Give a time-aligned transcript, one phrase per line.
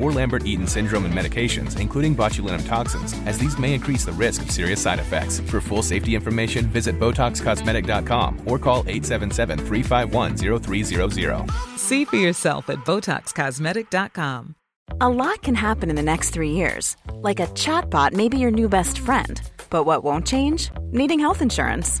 [0.00, 4.42] or Lambert Eaton syndrome and medications, including botulinum toxins, as these may increase the risk
[4.42, 5.40] of serious side effects.
[5.40, 11.50] For full safety information, visit BotoxCosmetic.com or call 877 351 0300.
[11.76, 14.54] See for yourself at BotoxCosmetic.com.
[15.00, 16.96] A lot can happen in the next three years.
[17.14, 19.40] Like a chatbot may be your new best friend.
[19.70, 20.70] But what won't change?
[20.90, 22.00] Needing health insurance.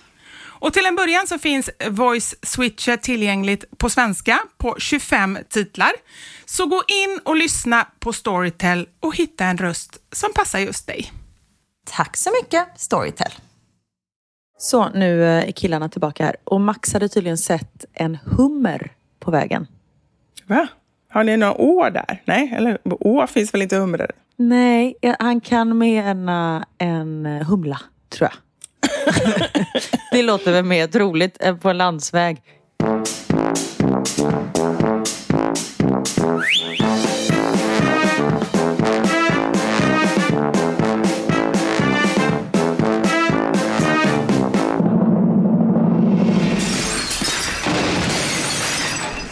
[0.61, 5.91] Och till en början så finns Voice Switcher tillgängligt på svenska på 25 titlar.
[6.45, 11.11] Så gå in och lyssna på Storytel och hitta en röst som passar just dig.
[11.85, 13.31] Tack så mycket Storytel.
[14.57, 19.31] Så nu eh, är killarna tillbaka här och Max hade tydligen sett en hummer på
[19.31, 19.67] vägen.
[20.47, 20.67] Va?
[21.09, 22.21] Har ni några år där?
[22.25, 24.11] Nej, eller å finns väl inte humrar?
[24.35, 28.37] Nej, han kan mena en humla, tror jag.
[30.11, 32.41] det låter väl mer troligt än på en landsväg.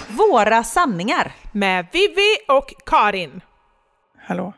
[0.07, 1.31] Våra sanningar.
[1.51, 3.41] Med Vivi och Karin.
[4.17, 4.53] Hallå?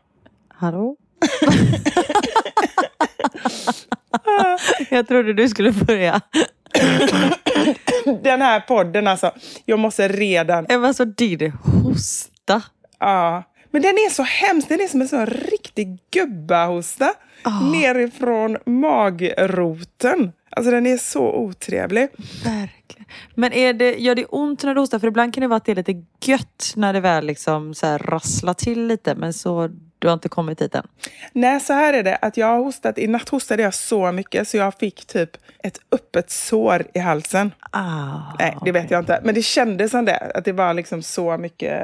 [0.49, 0.95] Hallå?
[4.89, 6.21] Jag trodde du skulle börja.
[8.23, 9.31] Den här podden alltså.
[9.65, 10.65] Jag måste redan...
[10.69, 12.61] Jag var så din hosta.
[12.99, 14.69] Ja, Men den är så hemsk.
[14.69, 17.13] Den är som en sån riktig gubbahosta
[17.45, 17.71] Oh.
[17.71, 20.31] nerifrån magroten.
[20.49, 22.07] Alltså den är så otrevlig.
[22.43, 23.05] Verkligen.
[23.35, 24.99] Men är det, gör det ont när du hostar?
[24.99, 27.85] För ibland kan det vara att det är lite gött när det väl liksom så
[27.85, 29.15] här rasslar till lite.
[29.15, 29.69] Men så,
[30.01, 30.87] du har inte kommit dit än.
[31.33, 32.15] Nej, så här är det.
[32.15, 35.29] Att jag har hostat, I natt hostade jag så mycket så jag fick typ
[35.63, 37.51] ett öppet sår i halsen.
[37.71, 39.19] Ah, Nej, det vet jag inte.
[39.23, 40.31] Men det kändes som det.
[40.35, 41.81] Att det var liksom så mycket...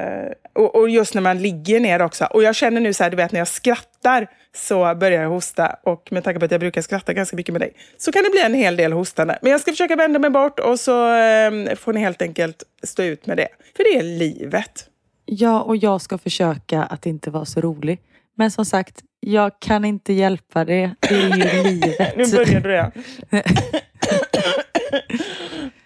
[0.52, 2.24] Och, och just när man ligger ner också.
[2.24, 4.26] Och jag känner nu så här, du vet när jag skrattar
[4.56, 5.76] så börjar jag hosta.
[5.82, 8.30] Och med tanke på att jag brukar skratta ganska mycket med dig så kan det
[8.30, 9.38] bli en hel del hostande.
[9.42, 13.02] Men jag ska försöka vända mig bort och så eh, får ni helt enkelt stå
[13.02, 13.48] ut med det.
[13.76, 14.88] För det är livet.
[15.30, 18.00] Ja, och jag ska försöka att inte vara så rolig.
[18.38, 20.94] Men som sagt, jag kan inte hjälpa det.
[21.00, 22.16] Det är ju livet.
[22.16, 22.92] Nu började du igen.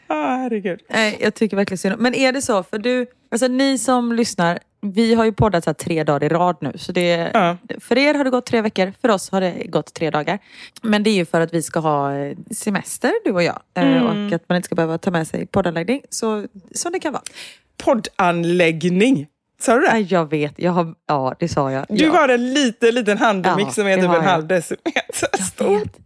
[0.07, 0.81] ah, herregud.
[0.91, 4.59] Nej, jag tycker verkligen synd Men är det så, för du, alltså ni som lyssnar,
[4.81, 6.73] vi har ju poddat så tre dagar i rad nu.
[6.77, 7.57] Så det, Ja.
[7.81, 10.39] För er har det gått tre veckor, för oss har det gått tre dagar.
[10.83, 13.61] Men det är ju för att vi ska ha eh, semester, du och jag.
[13.77, 14.27] eh, Mm.
[14.27, 16.01] Och att man inte ska behöva ta med sig poddanläggning.
[16.11, 17.23] Så, som det kan vara.
[17.85, 19.27] Poddanläggning.
[19.63, 19.93] Sa du det?
[19.93, 21.87] Nej, jag vet, jag har, ja det sa jag.
[21.89, 22.13] Du ja.
[22.13, 24.21] har en liten, liten handmix Ja, som är typ en jag.
[24.23, 25.79] halv decimeter Jag stor.
[25.79, 25.97] vet.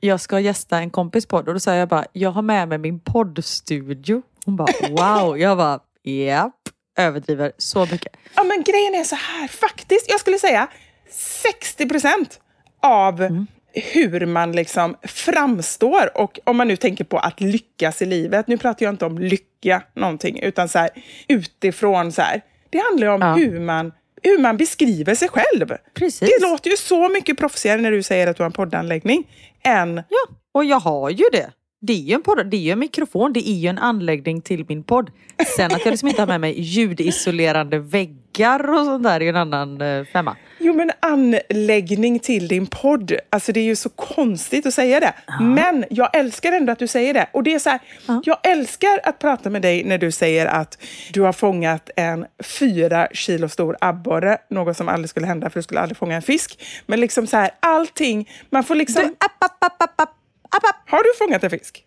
[0.00, 2.78] Jag ska gästa en kompis podd och då sa jag bara, jag har med mig
[2.78, 4.22] min poddstudio.
[4.44, 5.38] Hon bara, wow.
[5.38, 6.52] Jag bara, japp.
[6.98, 8.16] Överdriver så mycket.
[8.34, 10.10] Ja, men grejen är så här, faktiskt.
[10.10, 10.68] Jag skulle säga
[11.10, 12.40] 60 procent
[12.82, 13.46] av Mm.
[13.72, 16.18] hur man liksom framstår.
[16.20, 18.46] Och om man nu tänker på att lyckas i livet.
[18.48, 20.90] Nu pratar jag inte om lycka någonting, utan så här,
[21.28, 22.42] utifrån så här.
[22.70, 23.34] Det handlar om Ja.
[23.34, 23.92] hur, man,
[24.22, 25.72] hur man beskriver sig själv.
[25.94, 26.20] Precis.
[26.20, 29.24] Det låter ju så mycket proffsigare när du säger att du har en poddanläggning
[29.62, 31.50] än Ja, och jag har ju det.
[31.80, 34.64] Det är ju en podd, det är en mikrofon, det är ju en anläggning till
[34.68, 35.10] min podd.
[35.56, 39.28] Sen att jag liksom inte har med mig ljudisolerande väggar och sånt där är ju
[39.28, 40.36] en annan eh, femma.
[40.66, 43.12] Jo, men anläggning till din podd.
[43.30, 45.14] Alltså det är ju så konstigt att säga det.
[45.40, 47.26] Men jag älskar ändå att du säger det.
[47.32, 47.80] Och det är så här,
[48.24, 50.78] jag älskar att prata med dig när du säger att
[51.12, 54.38] du har fångat en fyra kilo stor abborre.
[54.50, 56.62] Något som aldrig skulle hända för du skulle aldrig fånga en fisk.
[56.86, 59.02] Men liksom så här, allting, man får liksom...
[59.02, 60.10] Du, app, app, app, app, app,
[60.50, 60.90] app, app.
[60.90, 61.84] Har du fångat en fisk?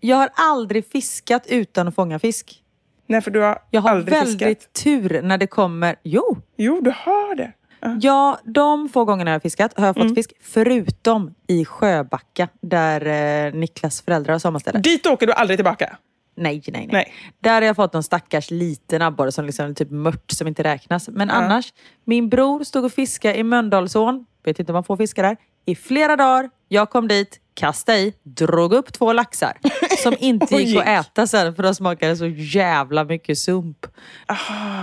[0.00, 2.62] Jag har aldrig fiskat utan att fånga fisk.
[3.06, 4.72] Nej, för du har, Jag har aldrig väldigt fiskat.
[4.72, 5.96] tur när det kommer...
[6.02, 7.52] Jo, Jo, du har det.
[8.00, 10.08] Ja, de få gångerna jag har fiskat har jag Mm.
[10.08, 10.32] fått fisk.
[10.40, 13.06] Förutom i Sjöbacka där
[13.46, 14.78] eh, Niklas föräldrar har sommarställe.
[14.78, 15.96] Dit åker du aldrig tillbaka.
[16.36, 17.12] Nej, nej, nej, Nej.
[17.40, 21.08] Där har jag fått någon stackars liten abborre som liksom typ mört som inte räknas.
[21.08, 21.72] Men annars,
[22.04, 25.36] min bror stod och fiskade i Mölndalsån, vet inte om man får fiska där,
[25.66, 26.50] i flera dagar.
[26.68, 29.52] Jag kom dit, kastade i, drog upp två laxar
[30.02, 31.06] som inte Och gick att gick.
[31.06, 33.86] äta sen för de smakade så jävla mycket sump.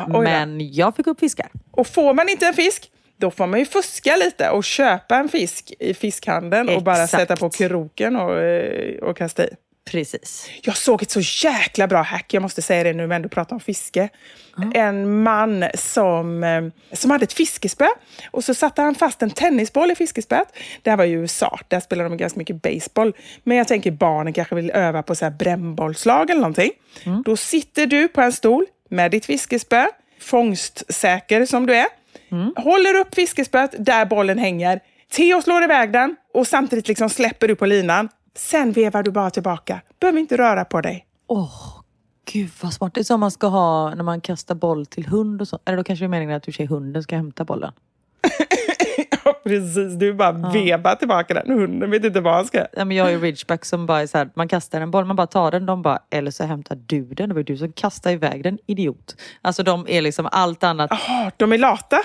[0.08, 0.22] då.
[0.22, 1.50] Men jag fick upp fiskar.
[1.72, 5.30] Och får man inte en fisk, då får man ju fuska lite och köpa en
[5.30, 7.22] fisk i fiskhandeln och bara Exakt.
[7.22, 9.50] sätta på kroken och, eh, och kasta i.
[9.92, 10.50] Precis.
[10.62, 13.30] Jag såg ett så jäkla bra hack, jag måste säga det nu när vi ändå
[13.30, 14.10] pratar om fiske.
[14.74, 17.88] En man som, eh, som hade ett fiskespö
[18.32, 20.48] och så satte han fast en tennisboll i fiskespöet.
[20.82, 23.14] Det här var i USA, där spelar de ganska mycket baseball.
[23.44, 26.72] Men jag tänker barnen kanske vill öva på så här brännbollslag eller någonting.
[27.26, 29.88] Då sitter du på en stol med ditt fiskespö,
[30.22, 31.88] fångstsäker som du är.
[32.56, 34.80] Håller upp fiskespöet där bollen hänger.
[35.12, 38.10] Theo slår iväg den och samtidigt liksom släpper du på linan.
[38.36, 39.82] Sen vevar du bara tillbaka.
[40.00, 41.06] Behöver inte röra på dig.
[41.28, 41.82] Åh,
[42.32, 42.94] gud vad smart.
[42.94, 45.60] Det är som man ska ha när man kastar boll till hund och så.
[45.66, 47.72] Eller då kanske det är meningen att du säger hunden ska hämta bollen.
[49.26, 49.94] Ja, precis.
[49.94, 51.60] Du bara vevar tillbaka den.
[51.60, 52.66] Hunden vet inte vad han ska.
[52.78, 55.16] Ja, men jag ju ridgeback som bara är så här, man kastar en boll, man
[55.16, 57.30] bara tar den, de bara, eller så hämtar du den.
[57.30, 59.16] Det var du som kastade iväg den, idiot.
[59.42, 60.92] Alltså de är liksom allt annat.
[60.92, 61.98] Jaha, de är lata?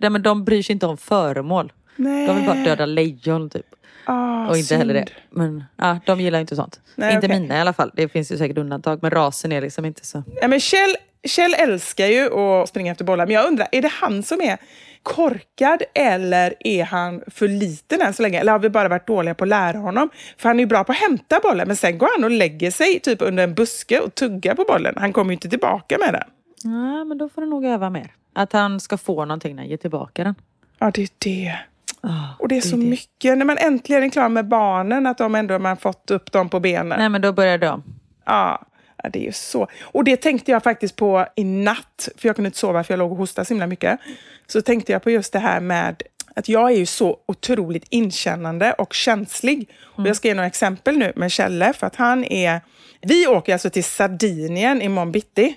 [0.00, 1.72] Nej, men de bryr sig inte om föremål.
[1.96, 2.26] Nej.
[2.26, 3.66] De vill bara döda lejon typ.
[4.10, 5.06] Ah, och inte heller det.
[5.08, 5.10] synd.
[5.30, 6.80] Men ja, de gillar inte sånt.
[6.94, 7.40] Nej, inte okej.
[7.40, 7.90] mina i alla fall.
[7.94, 8.98] Det finns ju säkert undantag.
[9.02, 10.22] Men rasen är liksom inte så.
[10.40, 13.92] Ja, men Kjell, Kjell älskar ju att springa efter bollar, men jag undrar, är det
[13.92, 14.58] han som är
[15.02, 18.40] korkad eller är han för liten än så länge?
[18.40, 20.10] Eller har vi bara varit dåliga på att lära honom?
[20.38, 22.70] För han är ju bra på att hämta bollen, men sen går han och lägger
[22.70, 24.94] sig typ under en buske och tuggar på bollen.
[24.96, 26.24] Han kommer ju inte tillbaka med den.
[26.72, 28.12] Ja, men då får du nog öva mer.
[28.34, 30.34] Att han ska få någonting när han ger tillbaka den.
[30.78, 31.58] Ja, det är det.
[32.02, 32.82] Ah, Och det är så det.
[32.82, 33.38] mycket.
[33.38, 36.60] När man äntligen är klar med barnen, att de ändå man fått upp dem på
[36.60, 36.98] benen.
[36.98, 37.82] Nej, men då börjar om.
[38.26, 38.66] Ja,
[39.02, 39.68] ja, det är ju så.
[39.82, 42.98] Och det tänkte jag faktiskt på i natt, för jag kunde inte sova för jag
[42.98, 44.00] låg och hostade så himla mycket.
[44.46, 46.02] Så tänkte jag på just det här med
[46.36, 49.68] att jag är ju så otroligt inkännande och känslig.
[49.82, 52.60] Och jag ska ge några exempel nu med Kjelle, för att han är...
[53.02, 55.54] Vi åker alltså till Sardinien imorgon bitti.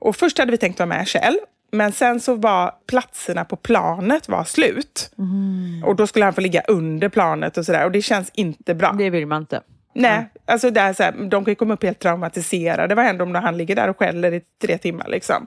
[0.00, 1.38] Och först hade vi tänkt vara med Kjell.
[1.72, 5.10] Men sen så var platserna på planet var slut.
[5.84, 7.84] Och då skulle han få ligga under planet och sådär.
[7.84, 8.92] Och det känns inte bra.
[8.98, 9.60] Det vill man inte.
[9.92, 12.94] Nej, alltså det är så här, de kan ju komma upp helt traumatiserade.
[12.94, 15.08] Vad händer om han ligger där och skäller i tre timmar?
[15.08, 15.46] Liksom?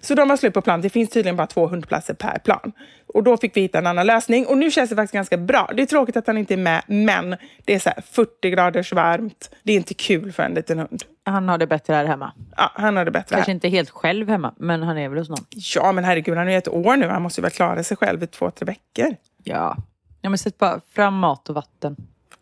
[0.00, 0.80] Så de var slut på plan.
[0.80, 2.72] Det finns tydligen bara två hundplatser per plan.
[3.06, 4.46] Och då fick vi hitta en annan lösning.
[4.46, 5.70] Och nu känns det faktiskt ganska bra.
[5.76, 8.92] Det är tråkigt att han inte är med, men det är så här 40 graders
[8.92, 9.50] varmt.
[9.62, 11.02] Det är inte kul för en liten hund.
[11.24, 12.32] Han har det bättre här hemma.
[12.56, 13.54] Ja, han har det bättre Kanske här.
[13.54, 15.44] inte helt själv hemma, men han är väl hos någon.
[15.50, 17.06] Ja, men herregud, han är ju ett år nu.
[17.08, 19.16] Han måste ju väl klara sig själv i två, tre veckor.
[19.42, 19.76] Ja.
[20.20, 21.96] ja men sätt bara fram mat och vatten.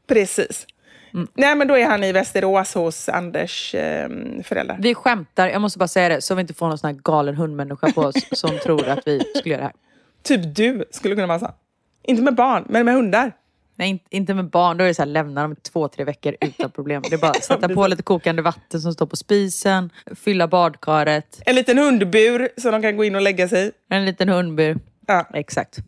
[0.09, 0.67] Precis.
[1.35, 4.09] Nej, men då är han i Västerås hos Anders eh,
[4.45, 4.78] föräldrar.
[4.81, 7.37] Vi skämtar, jag måste bara säga det, så vi inte får någon sån här galen
[7.37, 9.75] hundmänniska på oss som tror att vi skulle göra det här.
[10.23, 11.50] Typ du skulle kunna vara så.
[12.02, 13.33] Inte med barn, men med hundar.
[13.76, 14.76] Nej, inte, med barn.
[14.76, 17.02] Då är det så här, lämna dem två, tre veckor utan problem.
[17.11, 21.42] Det är bara att sätta på lite kokande vatten som står på spisen, fylla badkaret,
[21.47, 24.78] En liten hundbur så de kan gå in och lägga sig en liten hundbur.
[25.07, 25.28] Ja.
[25.35, 25.78] Exakt.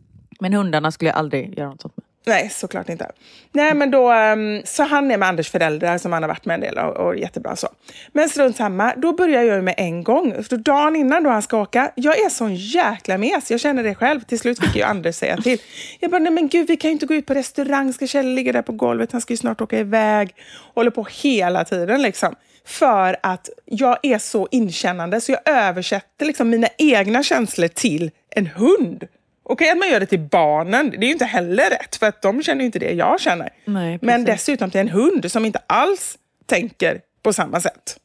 [0.41, 2.04] Men hundarna skulle jag aldrig göra något sånt med.
[2.27, 3.11] Nej, såklart inte.
[3.53, 6.55] Nej, men då, ehm, så han är med Anders föräldrar som han har varit med
[6.55, 7.69] en del och, och jättebra så.
[8.13, 10.45] Men strunt samma, då börjar jag med en gång.
[10.45, 13.51] För dagen innan då han ska åka, jag är sån jäkla mes.
[13.51, 14.21] Jag känner det själv.
[14.21, 15.59] Till slut fick ju Anders säga till.
[16.01, 17.93] Jag bara, nej men gud, vi kan ju inte gå ut på restaurang.
[17.93, 19.13] Ska Kjell ligga där på golvet?
[19.13, 20.35] Han ska ju snart åka iväg.
[20.75, 22.35] Håller på hela tiden liksom.
[22.67, 28.47] För att jag är så inkännande så jag översätter liksom mina egna känslor till en
[28.47, 29.05] hund.
[29.47, 32.23] Okej att man gör det till barnen, det är ju inte heller rätt för att
[32.23, 33.51] de känner inte det jag känner.
[33.65, 37.97] Nej, Men dessutom till en hund som inte alls tänker på samma sätt.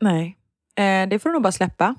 [0.00, 0.36] Nej.
[0.76, 1.94] Eh, det får du nog bara släppa.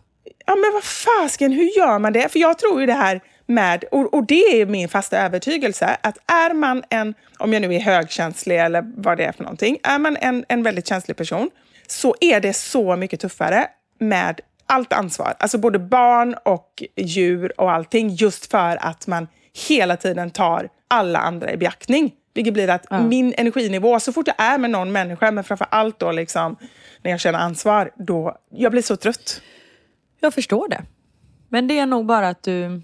[0.46, 2.32] Ja men vad fasken, hur gör man det?
[2.32, 6.18] För jag tror ju det här med, och, och det är min fasta övertygelse, att
[6.32, 10.00] är man en, om jag nu är högkänslig eller vad det är för någonting, är
[10.00, 11.50] man en, en väldigt känslig person
[11.88, 13.68] så är det så mycket tuffare
[14.00, 15.34] med allt ansvar.
[15.40, 19.28] Alltså både barn och djur och allting just för att man
[19.68, 22.12] hela tiden tar alla andra i beaktning.
[22.34, 26.00] Vilket blir att min energinivå, så fort jag är med någon människa, men framför allt
[26.00, 26.56] då liksom
[27.02, 29.42] när jag känner ansvar, då jag blir så trött.
[30.20, 30.84] Jag förstår det.
[31.50, 32.82] Men det är nog bara att du...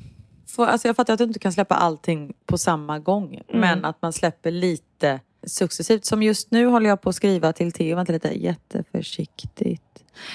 [0.48, 3.42] Får, alltså jag fattar att du inte kan släppa allting på samma gång.
[3.54, 6.06] Men att man släpper lite successivt.
[6.06, 7.96] Som just nu håller jag på att skriva till Theo.
[7.96, 9.85] Vänta lite, jätteförsiktigt.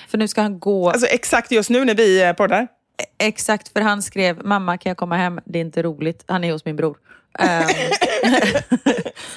[0.08, 0.90] För nu ska han gå...
[0.90, 2.68] Alltså exakt just nu när vi eh, poddar.
[3.18, 5.40] Exakt, för han skrev mamma kan jag komma hem?
[5.44, 6.24] Det är inte roligt.
[6.26, 6.96] Han är hos min bror.
[7.38, 7.68] Ehm,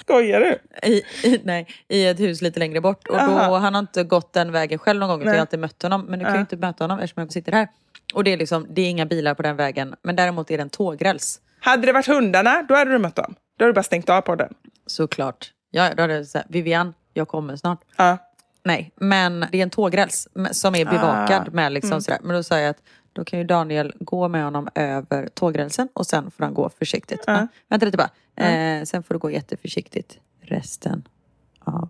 [0.02, 0.60] Skojar du?
[0.88, 3.08] i, i, nej, I ett hus lite längre bort.
[3.08, 3.58] Och då, Aha.
[3.58, 5.22] han har inte gått den vägen själv någon gång.
[5.22, 6.06] utan Jag har alltid mött honom.
[6.06, 7.68] Men nu kan jag inte möta honom eftersom jag sitter här.
[8.14, 9.96] Och det är, liksom, det är inga bilar på den vägen.
[10.04, 11.40] Men däremot är det en tågräls.
[11.60, 13.36] Hade det varit hundarna, då hade du mött dem.
[13.58, 14.54] Då hade du bara stängt av podden.
[14.88, 15.52] Såklart.
[15.72, 17.80] Ja, då hade jag sagt, Vivian, jag kommer snart.
[17.98, 18.18] Ja.
[18.63, 22.20] Nej, men det är en tågräls som är bevakad med liksom sådär.
[22.24, 22.82] Men då sa jag att
[23.13, 27.24] då kan ju Daniel gå med honom över tågrälsen och sen får han gå försiktigt.
[27.27, 27.48] Ja.
[27.70, 28.10] Vänta lite bara.
[28.48, 31.08] Eh, sen får du gå jätteförsiktigt resten
[31.60, 31.89] av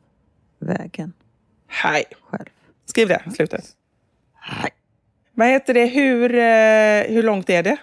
[0.59, 1.13] vägen
[1.67, 2.03] Hej.
[2.29, 2.49] själv.
[2.85, 3.65] Skriv det, slutet.
[4.61, 4.71] Nej.
[5.31, 5.85] Vad heter det?
[5.85, 7.77] Hur, eh, hur långt är det?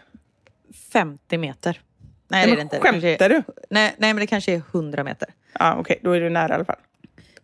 [0.92, 1.80] 50 meter.
[2.28, 2.76] Nej, Nej, det är det inte.
[2.76, 3.42] Det skämtar kanske är, du?
[3.70, 5.28] Nej, nej, men det kanske är 100 meter.
[5.59, 6.76] Ja, Okej, då är du nära i alla fall.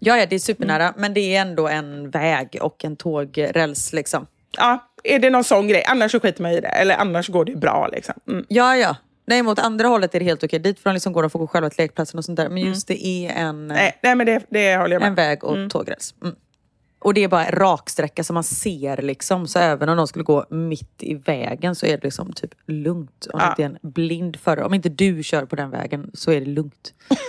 [0.06, 0.94] Ja, ja, det är supernära.
[0.96, 4.26] Men det är ändå en väg och en tågräls liksom.
[4.58, 5.84] Ja, är det någon sån grej?
[5.86, 6.68] Annars så skiter man i det.
[6.68, 7.88] Eller annars går det bra.
[7.92, 8.14] Liksom.
[8.28, 8.44] Mm.
[8.48, 8.96] Ja, ja.
[9.26, 10.58] Nej, mot andra hållet är det helt okej.
[10.58, 12.48] Dit får de liksom gå och få gå själva till lekplatsen och sånt där.
[12.48, 15.08] Men just det är en, Nej, nej, men det, det håller jag med.
[15.08, 16.14] en väg och tågräls.
[16.22, 16.34] Mm.
[16.98, 19.46] Och det är bara en raksträcka som man ser liksom.
[19.48, 23.26] Så även om de skulle gå mitt i vägen så är det liksom typ lugnt.
[23.32, 23.50] Om Ja.
[23.50, 24.64] inte en blind förare.
[24.64, 26.92] Om inte du kör på den vägen så är det lugnt.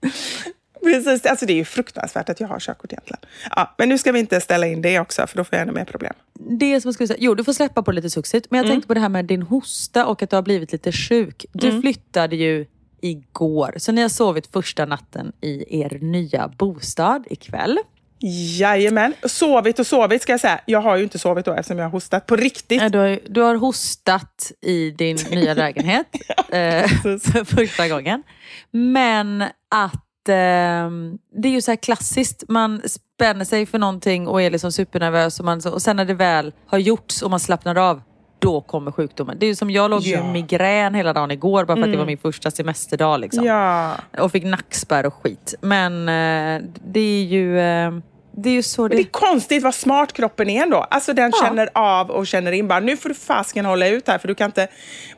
[0.92, 3.20] Precis, alltså det är ju fruktansvärt att jag har körkort egentligen.
[3.56, 5.72] Ja, men nu ska vi inte ställa in det också, för då får jag ännu
[5.72, 6.14] mer problem.
[6.34, 8.46] Det som jag skulle säga, jo du får släppa på det lite successivt.
[8.50, 10.92] Men jag tänkte på det här med din hosta och att du har blivit lite
[10.92, 11.46] sjuk.
[11.52, 12.66] Du flyttade ju
[13.00, 17.78] igår, så ni har sovit första natten i er nya bostad ikväll.
[18.20, 19.14] Jajamän.
[19.24, 20.60] Sovit och sovit ska jag säga.
[20.66, 22.92] Jag har ju inte sovit då eftersom jag har hostat på riktigt.
[22.92, 28.22] Du har, du har hostat i din nya lägenhet eh, för första gången.
[28.70, 32.44] Men att det är ju så här klassiskt.
[32.48, 35.38] Man spänner sig för någonting och är liksom supernervös.
[35.40, 38.02] Och, man, och sen när det väl har gjorts och man slappnar av,
[38.38, 39.36] då kommer sjukdomen.
[39.40, 40.28] Det är ju som jag låg Ja.
[40.28, 43.20] i migrän hela dagen igår bara för att det var min första semesterdag.
[43.20, 43.44] Liksom.
[43.44, 43.94] Ja.
[44.18, 45.54] Och fick nackspärr och skit.
[45.60, 47.60] Men eh, det är ju...
[48.42, 49.10] Det är ju så Men det är det...
[49.10, 50.76] konstigt vad smart kroppen är ändå.
[50.76, 51.46] Alltså den Ja.
[51.46, 54.34] känner av och känner in bara, nu får du fasken hålla ut här för du
[54.34, 54.68] kan inte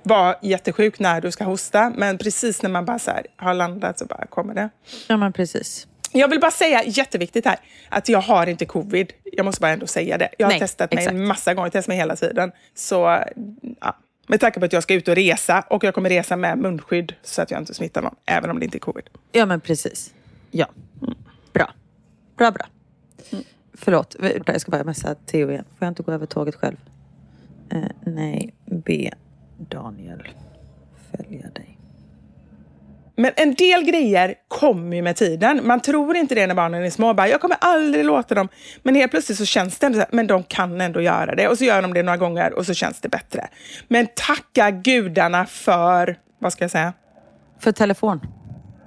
[0.02, 1.92] vara jättesjuk när du ska hosta.
[1.96, 4.70] Men precis när man bara så här, har landat så bara kommer det.
[5.08, 5.86] Ja men precis.
[6.12, 7.56] Jag vill bara säga, jätteviktigt här,
[7.88, 9.12] att jag har inte covid.
[9.32, 10.28] Jag måste bara ändå säga det.
[10.38, 11.14] Jag har Nej, testat mig exakt.
[11.14, 12.52] en massa gånger, testat mig hela tiden.
[12.74, 13.24] Så,
[13.80, 13.96] ja.
[14.26, 17.14] Med tanke på att jag ska ut och resa och jag kommer resa med munskydd
[17.22, 19.04] så att jag inte smittar någon, även om det inte är covid.
[19.32, 20.14] Ja, men precis.
[20.50, 20.66] Ja.
[21.52, 21.72] Bra.
[22.36, 22.66] Bra, bra.
[23.74, 25.64] Förlåt, jag ska bara messa Theo igen.
[25.78, 26.76] Får jag inte gå över tåget själv?
[27.72, 29.10] Eh, nej, be
[29.58, 30.28] Daniel
[31.10, 31.76] följa dig.
[33.16, 35.66] Men en del grejer kommer ju med tiden.
[35.66, 37.14] Man tror inte det när barnen är små.
[37.14, 38.48] Bara, jag kommer aldrig låta dem.
[38.82, 41.48] Men helt plötsligt så känns det ändå så här, men de kan ändå göra det.
[41.48, 43.48] Och så gör de det några gånger och så känns det bättre.
[43.88, 46.92] Men tacka gudarna för, vad ska jag säga?
[47.58, 48.20] För telefon.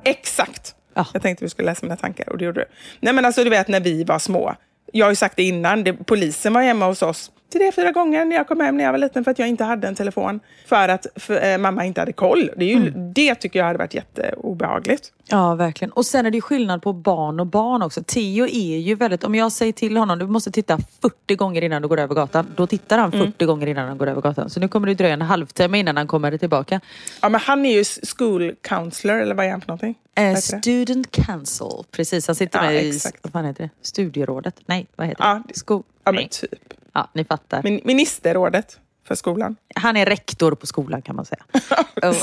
[0.03, 0.75] Exakt.
[0.93, 1.07] Ja.
[1.13, 2.65] Jag tänkte du skulle läsa mina tankar och det gjorde du.
[2.99, 4.55] Nej men alltså du vet när vi var små.
[4.91, 8.25] Jag har ju sagt det innan, det, polisen var hemma hos oss tre, fyra gånger
[8.25, 10.39] när jag kom hem när jag var liten för att jag inte hade en telefon.
[10.65, 12.49] För att för, eh, mamma inte hade koll.
[12.57, 15.11] Det, ju, det tycker jag hade varit jätteobehagligt.
[15.27, 15.91] Ja, verkligen.
[15.91, 18.03] Och sen är det ju skillnad på barn och barn också.
[18.03, 19.23] Theo är ju väldigt...
[19.23, 22.47] Om jag säger till honom, du måste titta 40 gånger innan du går över gatan.
[22.55, 24.49] Då tittar han 40 gånger innan han går över gatan.
[24.49, 26.79] Så nu kommer det dröja en halvtimme innan han kommer tillbaka.
[27.21, 27.83] Ja, men han är ju
[28.17, 29.95] school counselor, eller vad är han för någonting?
[30.15, 31.67] Vad Eh, student council.
[31.91, 32.89] Precis, han sitter Ja, med i...
[32.89, 33.17] exakt.
[33.21, 33.69] Vad fan heter det?
[33.81, 34.55] Studierådet?
[34.65, 35.83] Nej, vad heter Ja, det?
[36.03, 36.73] Ja, men typ.
[36.93, 37.63] Ja, ni fattar.
[37.63, 39.55] Min, ministerrådet för skolan.
[39.75, 41.43] Han är rektor på skolan kan man säga.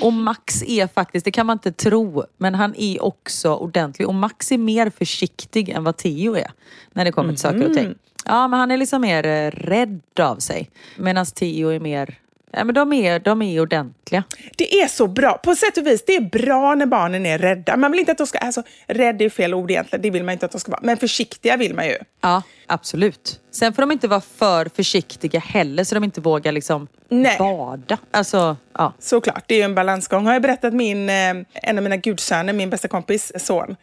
[0.02, 4.08] och, Max är faktiskt, det kan man inte tro, men han är också ordentlig.
[4.08, 6.50] Och Max är mer försiktig än vad Theo är
[6.92, 7.94] när det kommer till saker och ting.
[8.24, 10.70] Ja, men han är liksom mer eh, rädd av sig.
[10.96, 12.18] Medan Theo är mer,
[12.52, 14.24] ja men de är, de är ordentliga.
[14.56, 15.38] Det är så bra.
[15.38, 17.76] På sätt och vis, det är bra när barnen är rädda.
[17.76, 18.38] Man vill inte att de ska...
[18.38, 20.80] Alltså, rädd är fel ord egentligen, det vill man inte att de ska vara.
[20.82, 21.96] Men försiktiga vill man ju.
[22.20, 23.40] Ja, absolut.
[23.50, 27.36] Sen får de inte vara för försiktiga heller så de inte vågar liksom Nej.
[27.38, 27.98] bada.
[28.10, 28.92] Alltså, ja.
[28.98, 30.26] Såklart, det är ju en balansgång.
[30.26, 33.76] Har jag berättat min, eh, en av mina gudsöner, min bästa kompis son.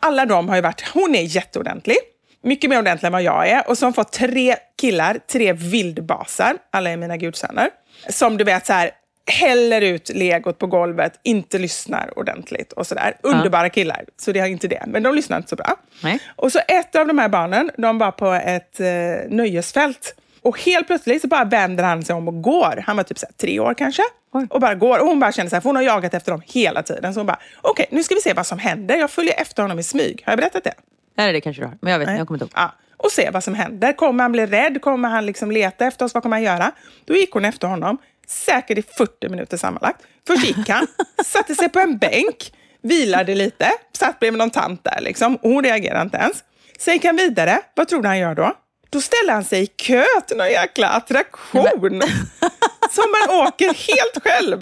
[0.00, 1.96] Alla de har ju varit, hon är jätteordentlig.
[2.42, 3.68] Mycket mer ordentlig än vad jag är.
[3.68, 6.56] Och så har hon fått tre killar, tre vildbasar.
[6.70, 7.70] Alla är mina gudsöner.
[8.08, 8.90] Som du vet så här,
[9.26, 13.16] häller ut legot på golvet, inte lyssnar ordentligt och sådär.
[13.22, 14.82] Underbara killar, så det är inte det.
[14.86, 15.76] Men de lyssnar inte så bra.
[16.02, 16.18] Nej.
[16.36, 18.86] Och så ett av de här barnen, de var på ett eh,
[19.28, 20.14] nöjesfält.
[20.42, 22.84] Och helt plötsligt så bara vänder han sig om och går.
[22.86, 24.02] Han var typ så här, tre år kanske.
[24.32, 24.46] Oj.
[24.50, 24.98] Och bara går.
[24.98, 27.14] Och hon bara känner så här, för hon har jagat efter dem hela tiden.
[27.14, 28.96] Så hon bara, okej, nu ska vi se vad som händer.
[28.96, 30.22] Jag följer efter honom i smyg.
[30.26, 30.74] Har jag berättat det?
[31.16, 31.76] Nej, det kanske du har.
[31.80, 32.64] Men jag vet inte, jag kommer inte ihåg.
[32.64, 32.72] Ja.
[33.04, 33.92] Och se vad som händer.
[33.92, 34.80] Kommer han bli rädd?
[34.82, 36.14] Kommer han liksom leta efter oss?
[36.14, 36.72] Vad kommer han göra?
[37.04, 37.98] Då gick hon efter honom.
[38.26, 40.02] Säkert i 40 minuter sammanlagt.
[40.26, 40.86] Först gick han,
[41.24, 45.00] satte sig på en bänk, vilade lite, satt bredvid någon tant där.
[45.00, 45.36] Liksom.
[45.36, 46.44] Och hon reagerade inte ens.
[46.78, 47.60] Sen gick han vidare.
[47.74, 48.52] Vad tror du han gör då?
[48.90, 52.02] Då ställer han sig i kö till någon jäkla attraktion.
[52.90, 54.60] Som man åker helt själv.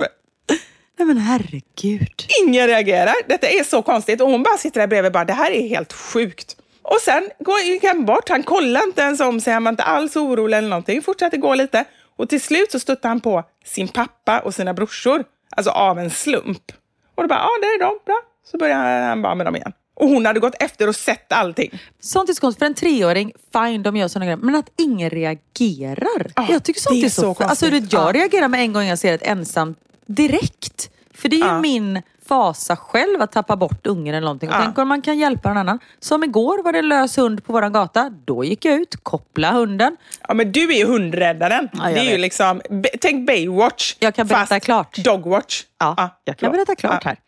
[0.99, 2.25] Nej men herregud.
[2.43, 3.15] Ingen reagerar.
[3.27, 4.21] Detta är så konstigt.
[4.21, 6.57] Och hon bara sitter där bredvid och bara, det här är helt sjukt.
[6.83, 8.29] Och sen går- gick han bort.
[8.29, 9.53] Han kollade inte ens om sig.
[9.53, 11.03] Han var inte alls orolig eller någonting.
[11.03, 11.85] Fortsatte gå lite.
[12.17, 15.25] Och till slut så stötte han på sin pappa och sina brorsor.
[15.57, 16.73] Alltså av en slump.
[17.15, 17.99] Och då bara, ja, där är de.
[18.07, 18.21] Bra.
[18.51, 19.73] Så började han bara med dem igen.
[19.95, 21.79] Och hon hade gått efter och sett allting.
[22.01, 22.59] Sånt är så konstigt.
[22.59, 24.37] För en treåring, fine de gör såna grejer.
[24.37, 26.33] Men att ingen reagerar.
[26.37, 27.73] Ja, jag tycker sånt det är, är så, så Alltså konstigt.
[27.73, 28.13] vet, jag Ja.
[28.21, 30.91] reagerar med en gång jag ser ett ensamt direkt.
[31.23, 31.61] För det är ju Ja.
[31.61, 34.49] min fasa själv att tappa bort ungen eller någonting.
[34.49, 34.61] Och Ja.
[34.65, 35.79] Tänk om man kan hjälpa någon annan.
[36.01, 38.11] Som igår var det en lös hund på våran gata.
[38.25, 39.97] Då gick jag ut, kopplade hunden.
[40.29, 41.69] Ja, men du är ju hundräddaren.
[41.73, 42.21] Ja, det är ju vet.
[42.21, 43.97] liksom, be- tänk Baywatch.
[43.99, 44.97] Jag kan berätta fast klart.
[45.05, 45.63] Dogwatch.
[45.79, 47.09] Ja, jag kan berätta klart Ja.
[47.09, 47.19] här.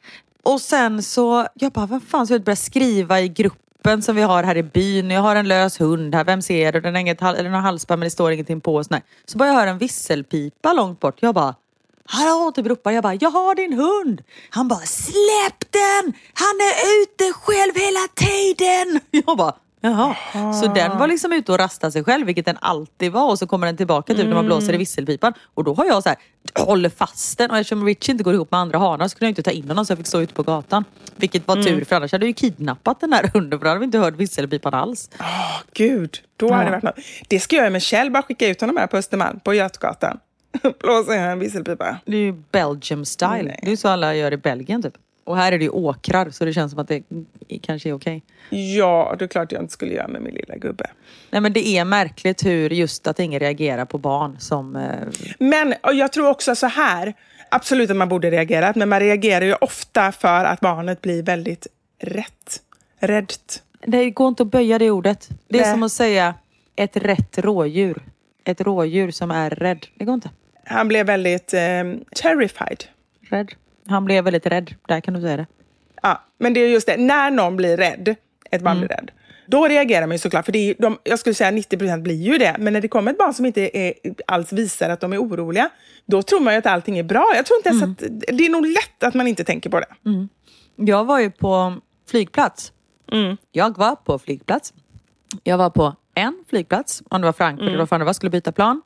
[0.42, 4.22] Och sen så, jag bara, vad fan, så jag började skriva i gruppen som vi
[4.22, 5.10] har här i byn.
[5.10, 6.80] Jag har en lös hund här, vem ser det?
[6.80, 8.74] Den har, inget, den har halsband men det står ingenting på.
[8.74, 8.86] Och.
[9.26, 11.16] Så bara jag hör en visselpipa långt bort.
[11.20, 11.54] Jag bara,
[12.08, 12.90] hallå, typ ropar.
[12.90, 14.22] Jag bara, jag har din hund.
[14.50, 16.12] Han bara, släpp den!
[16.34, 19.00] Han är ute själv hela tiden.
[19.26, 20.14] Jag bara, Jaha.
[20.52, 23.30] Så den var liksom ute och rastade sig själv, vilket den alltid var.
[23.30, 25.32] Och så kommer den tillbaka typ när man blåser i visselpipan.
[25.54, 26.18] Och då har jag så här,
[26.64, 27.50] håller fast den.
[27.50, 29.68] Och eftersom Richie inte går ihop med andra hanar så kunde jag inte ta in
[29.68, 30.84] honom så jag fick stå ute på gatan.
[31.16, 33.58] Vilket var tur, för annars hade jag ju kidnappat den här hunden.
[33.58, 35.10] För då hade vi inte hört visselpipan alls.
[35.74, 36.98] Gud, då hade det varit något.
[37.28, 40.18] Det ska jag med Kjell, bara skicka ut honom här på Östermalm, på Götgatan.
[40.80, 41.98] Blåsa i en visselpipa.
[42.04, 43.42] Det är ju Belgium style.
[43.42, 43.60] Nej.
[43.62, 44.94] Det är så alla gör i Belgien typ.
[45.24, 47.02] Och här är det ju åkrar så det känns som att det
[47.62, 48.22] kanske är okej.
[48.50, 50.90] Ja, det är klart jag inte skulle göra med min lilla gubbe.
[51.30, 54.76] Nej men det är märkligt hur just att ingen reagerar på barn som...
[54.76, 54.90] Eh,
[55.38, 57.14] Men jag tror också så här,
[57.48, 61.66] absolut att man borde reagera, men man reagerar ju ofta för att barnet blir väldigt
[62.00, 62.60] rätt.
[62.98, 63.62] Räddt.
[63.86, 65.28] Det går inte att böja det ordet.
[65.48, 65.72] Det är Nej.
[65.72, 66.34] som att säga
[66.76, 68.02] ett rätt rådjur.
[68.44, 69.86] Ett rådjur som är rädd.
[69.94, 70.30] Det går inte.
[70.66, 71.60] Han blev väldigt eh,
[72.16, 72.84] terrified.
[73.30, 73.52] Rädd.
[73.88, 74.74] Han blev väldigt rädd.
[74.88, 75.46] Där kan du säga det.
[76.02, 78.14] Ja, men det är just det, när någon blir rädd,
[78.50, 79.10] ett barn blir rädd,
[79.46, 80.44] då reagerar man ju såklart.
[80.44, 82.56] För det är, de, jag skulle säga 90% blir ju det.
[82.58, 83.94] Men när det kommer ett barn som inte är,
[84.26, 85.70] alls visar att de är oroliga,
[86.06, 87.32] då tror man ju att allting är bra.
[87.36, 87.98] Jag tror inte ens att,
[88.38, 89.86] det är nog lätt att man inte tänker på det.
[90.76, 91.74] Jag var ju på
[92.10, 92.72] flygplats.
[93.52, 94.74] Jag var på flygplats.
[95.42, 98.30] Jag var på en flygplats, om det var Frankfurt eller vad fan det var, skulle
[98.30, 98.82] byta plan.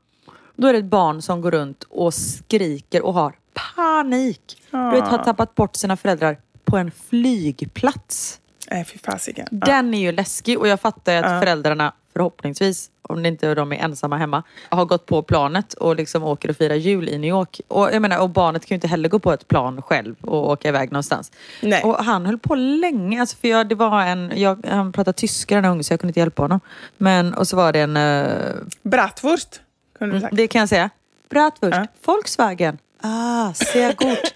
[0.59, 3.35] Då är det ett barn som går runt och skriker och har
[3.77, 4.63] panik.
[4.71, 8.41] Du vet, har tappat bort sina föräldrar på en flygplats.
[8.71, 9.49] Nej, fy fasiken.
[9.51, 13.77] Den är ju läskig och jag fattar att föräldrarna förhoppningsvis, om det inte de är
[13.77, 17.61] ensamma hemma, har gått på planet och liksom åker och firar jul i New York.
[17.69, 20.51] Och, jag menar, och barnet kan ju inte heller gå på ett plan själv och
[20.51, 21.33] åka iväg någonstans.
[21.63, 21.83] Nej.
[21.83, 23.21] Och han höll på länge.
[23.21, 26.01] Alltså för jag, det var en, jag, han pratade tyska den här ungen så jag
[26.01, 26.61] kunde inte hjälpa honom.
[26.97, 29.61] Men, och så var det en, eh, Bratwurst,
[29.99, 30.37] kunde du sagt.
[30.37, 30.91] det kan jag säga,
[31.29, 31.87] Bratwurst, Ja.
[32.05, 32.79] Volkswagen.
[33.01, 34.35] Ah, sehr gut.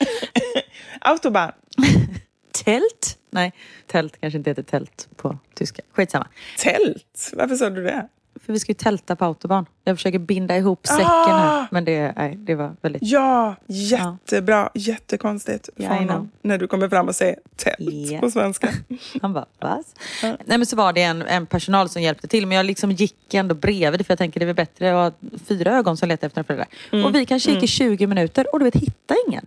[1.00, 1.52] Autobahn.
[2.64, 3.18] Tält?
[3.30, 3.52] Nej,
[3.86, 5.82] tält kanske inte heter tält på tyska.
[5.92, 6.26] Skitsamma.
[6.58, 7.30] Tält?
[7.32, 8.08] Varför sa du det?
[8.46, 9.66] För vi ska ju tälta på autobahn.
[9.84, 11.38] Jag försöker binda ihop säcken Ah!
[11.38, 11.66] här.
[11.70, 13.02] Men det, nej, det var väldigt...
[13.04, 14.70] Ja, jättebra.
[14.74, 16.30] Jättekonstigt för Ja, I honom.
[16.42, 18.20] När du kommer fram och säger tält Ja.
[18.20, 18.68] på svenska.
[19.22, 19.84] Han bara, vad?
[20.22, 22.46] Nej men så var det en, en personal som hjälpte till.
[22.46, 24.06] Men jag liksom gick ändå bredvid.
[24.06, 26.66] För jag tänker det är bättre att ha fyra ögon som letar efter en förälder.
[26.92, 27.04] Mm.
[27.04, 29.46] Och vi kanske gick i 20 minuter och du vet, hitta ingen.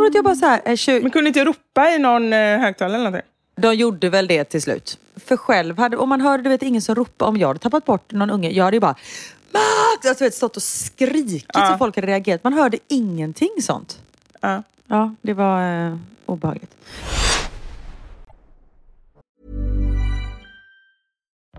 [0.00, 2.38] Och då jag bara så här, eh, 20, Men kunde inte ropa i någon eh,
[2.38, 3.30] högtalare eller någonting?
[3.56, 4.98] De gjorde väl det till slut.
[5.16, 7.84] För själv, hade, om man hörde du vet, ingen som ropade, om jag hade tappat
[7.84, 8.94] bort någon unge, jag hade ju bara
[9.52, 10.08] Max!
[10.08, 11.68] Alltså, vet, stått och skrikit Ja.
[11.72, 12.44] så folk hade reagerat.
[12.44, 13.98] Man hörde ingenting sånt.
[14.40, 14.62] Ja.
[14.86, 16.70] Ja, det var eh, obehagligt.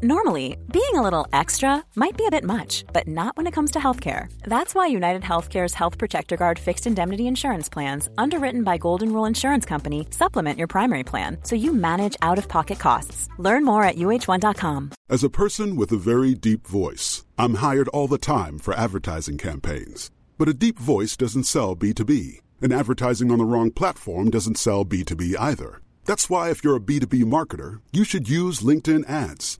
[0.03, 3.71] Normally, being a little extra might be a bit much, but not when it comes
[3.71, 4.31] to healthcare.
[4.43, 9.25] That's why United Healthcare's Health Protector Guard fixed indemnity insurance plans, underwritten by Golden Rule
[9.25, 13.27] Insurance Company, supplement your primary plan so you manage out of pocket costs.
[13.39, 14.91] Learn more at uh1.com.
[15.09, 19.39] As a person with a very deep voice, I'm hired all the time for advertising
[19.39, 20.11] campaigns.
[20.37, 24.85] But a deep voice doesn't sell B2B, and advertising on the wrong platform doesn't sell
[24.85, 25.81] B2B either.
[26.05, 29.59] That's why, if you're a B2B marketer, you should use LinkedIn ads.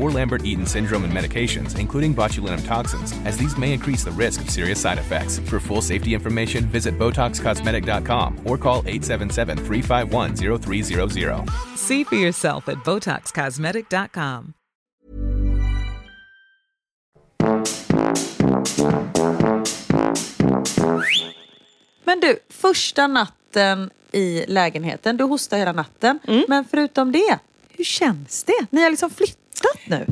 [0.01, 4.41] or Lambert Eaton syndrome and medications, including botulinum toxins, as these may increase the risk
[4.41, 5.39] of serious side effects.
[5.49, 11.49] For full safety information, visit BotoxCosmetic.com or call 877 351 0300.
[11.75, 14.53] See for yourself at BotoxCosmetic.com.
[22.03, 25.17] Men du, första natten i lägenheten.
[25.17, 26.19] Du hostar hela natten.
[26.47, 28.65] Men förutom det, hur känns det?
[28.69, 29.40] Ni har liksom flyttat
[29.85, 30.05] nu.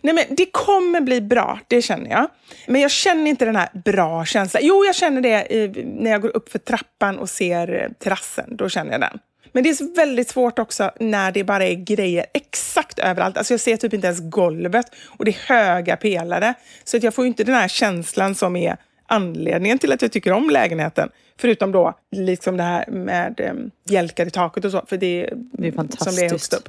[0.00, 2.28] Nej, men det kommer bli bra, det känner jag.
[2.66, 4.62] Men jag känner inte den här bra känslan.
[4.66, 8.56] Jo, jag känner det eh, när jag går upp för trappan och ser eh, terrassen.
[8.56, 9.18] Då känner jag den.
[9.52, 13.36] Men det är väldigt svårt också när det bara är grejer exakt överallt.
[13.36, 16.54] Alltså jag ser typ inte ens golvet och det är höga pelare.
[16.84, 20.32] Så att jag får inte den här känslan som är anledningen till att jag tycker
[20.32, 21.08] om lägenheten.
[21.38, 24.84] Förutom då liksom det här med um, bjälkar i taket och så.
[24.86, 26.68] För det, Det är Som det är högst upp.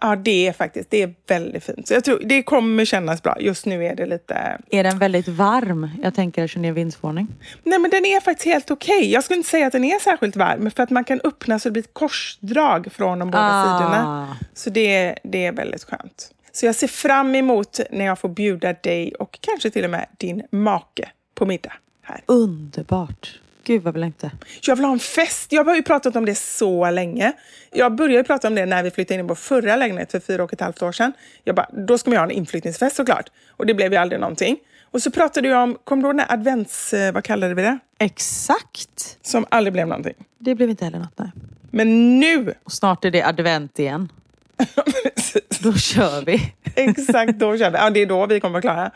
[0.00, 1.88] Ja, det är faktiskt det är väldigt fint.
[1.88, 3.36] Så jag tror det kommer kännas bra.
[3.40, 4.58] Just nu är det lite...
[4.70, 5.90] Är den väldigt varm?
[6.02, 7.26] Jag tänker eftersom det är vindsvåning.
[7.64, 9.12] Nej, men den är faktiskt helt okej.
[9.12, 11.68] Jag skulle inte säga att den är särskilt varm, för att man kan öppna så
[11.68, 13.78] det blir ett korsdrag från de båda Ah.
[13.78, 14.36] sidorna.
[14.54, 16.30] Så det, det är väldigt skönt.
[16.52, 20.06] Så jag ser fram emot när jag får bjuda dig och kanske till och med
[20.18, 22.20] din make på middag här.
[22.26, 23.40] Underbart.
[23.70, 24.30] Gud vad vi längtar.
[24.62, 25.52] Jag vill ha en fest.
[25.52, 27.32] Jag har ju pratat om det så länge.
[27.72, 30.44] Jag började prata om det när vi flyttade in i vår förra lägenhet för fyra
[30.44, 31.12] och ett halvt år sedan.
[31.44, 33.28] Jag bara, då ska man ha en inflyttningsfest såklart.
[33.50, 34.56] Och det blev ju aldrig någonting.
[34.90, 36.92] Och så pratade jag om, kommer du ihåg den här advents...
[36.94, 37.78] eh, Vad kallade vi det?
[37.98, 39.18] Exakt.
[39.22, 40.14] Som aldrig blev någonting.
[40.38, 41.30] Det blev inte heller något, nej.
[41.70, 42.54] Men nu!
[42.64, 44.12] Och snart är det advent igen.
[45.62, 46.52] Då kör vi.
[46.74, 47.76] Exakt, då kör vi.
[47.76, 48.90] Ja, det är då vi kommer vara klara.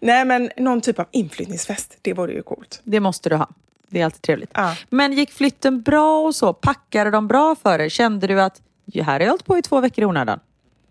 [0.00, 1.98] Nej, men någon typ av inflyttningsfest.
[2.02, 2.80] Det vore ju coolt.
[2.84, 3.48] Det måste du ha.
[3.94, 4.50] Det är alltid trevligt.
[4.54, 4.76] Ja.
[4.90, 6.52] Men gick flytten bra och så?
[6.52, 7.90] Packade de bra för dig?
[7.90, 10.40] Kände du att "Ja, här har jag hållit på i två veckor i onödan?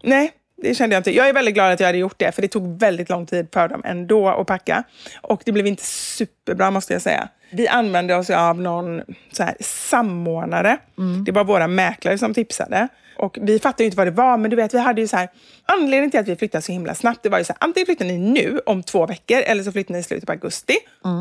[0.04, 0.32] Nej,
[0.63, 1.12] det kände jag inte.
[1.12, 3.47] Jag är väldigt glad att jag hade gjort det, för det tog väldigt lång tid
[3.54, 4.84] för dem ändå att packa.
[5.21, 7.28] Och det blev inte superbra, måste jag säga.
[7.52, 10.78] Vi använde oss av någon så här, samordnare.
[11.26, 12.88] Det var våra mäklare som tipsade.
[13.17, 15.17] Och vi fattade ju inte vad det var, men du vet, vi hade ju så
[15.17, 15.30] här,
[15.65, 18.06] anledningen till att vi flyttade så himla snabbt, det var ju så här, antingen flyttar
[18.06, 20.78] ni nu om två veckor, eller så flyttar ni i slutet på augusti.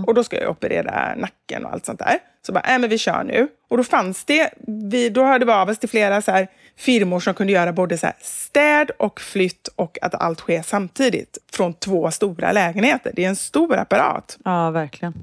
[0.06, 2.18] Och då ska jag operera nacken och allt sånt där.
[2.46, 3.48] Så bara, äh, men vi kör nu.
[3.70, 4.50] Och då fanns det,
[4.90, 7.98] vi, då hörde vi av oss till flera så här, firmor som kunde göra både
[7.98, 13.12] så städ och flytt och att allt sker samtidigt från två stora lägenheter.
[13.16, 14.38] Det är en stor apparat.
[14.44, 15.14] Ja, verkligen.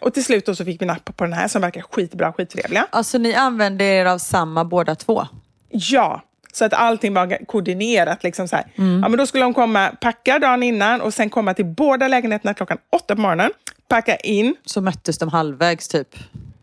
[0.00, 2.86] Och till slut så fick vi napp på den här som verkar skitbra, skittrevliga.
[2.90, 5.26] Alltså ni använder er av samma båda två?
[5.68, 6.22] Ja,
[6.52, 8.22] så att allting var koordinerat.
[8.22, 8.64] Liksom så här.
[8.74, 12.54] Ja, men då skulle de komma, packa dagen innan och sen komma till båda lägenheterna
[12.54, 13.50] klockan åtta på morgonen.
[13.88, 14.56] Packa in.
[14.64, 16.08] Så möttes de halvvägs typ?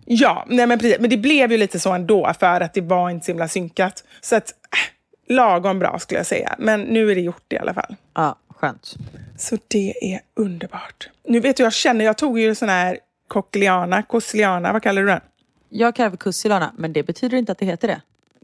[0.10, 1.00] Ja, nej men precis.
[1.00, 4.04] Men det blev ju lite så ändå för att det var inte så himla synkat.
[4.22, 6.56] Så att, äh, lagom bra skulle jag säga.
[6.58, 7.96] Men nu är det gjort i alla fall.
[8.14, 8.96] Ja, skönt.
[9.38, 11.10] Så det är underbart.
[11.28, 15.08] Nu vet du, jag känner, jag tog ju sån här cochleana, cochleana, vad kallar du
[15.08, 15.22] den?
[15.70, 18.02] Jag kallar det kussilana, men det betyder inte att det heter det.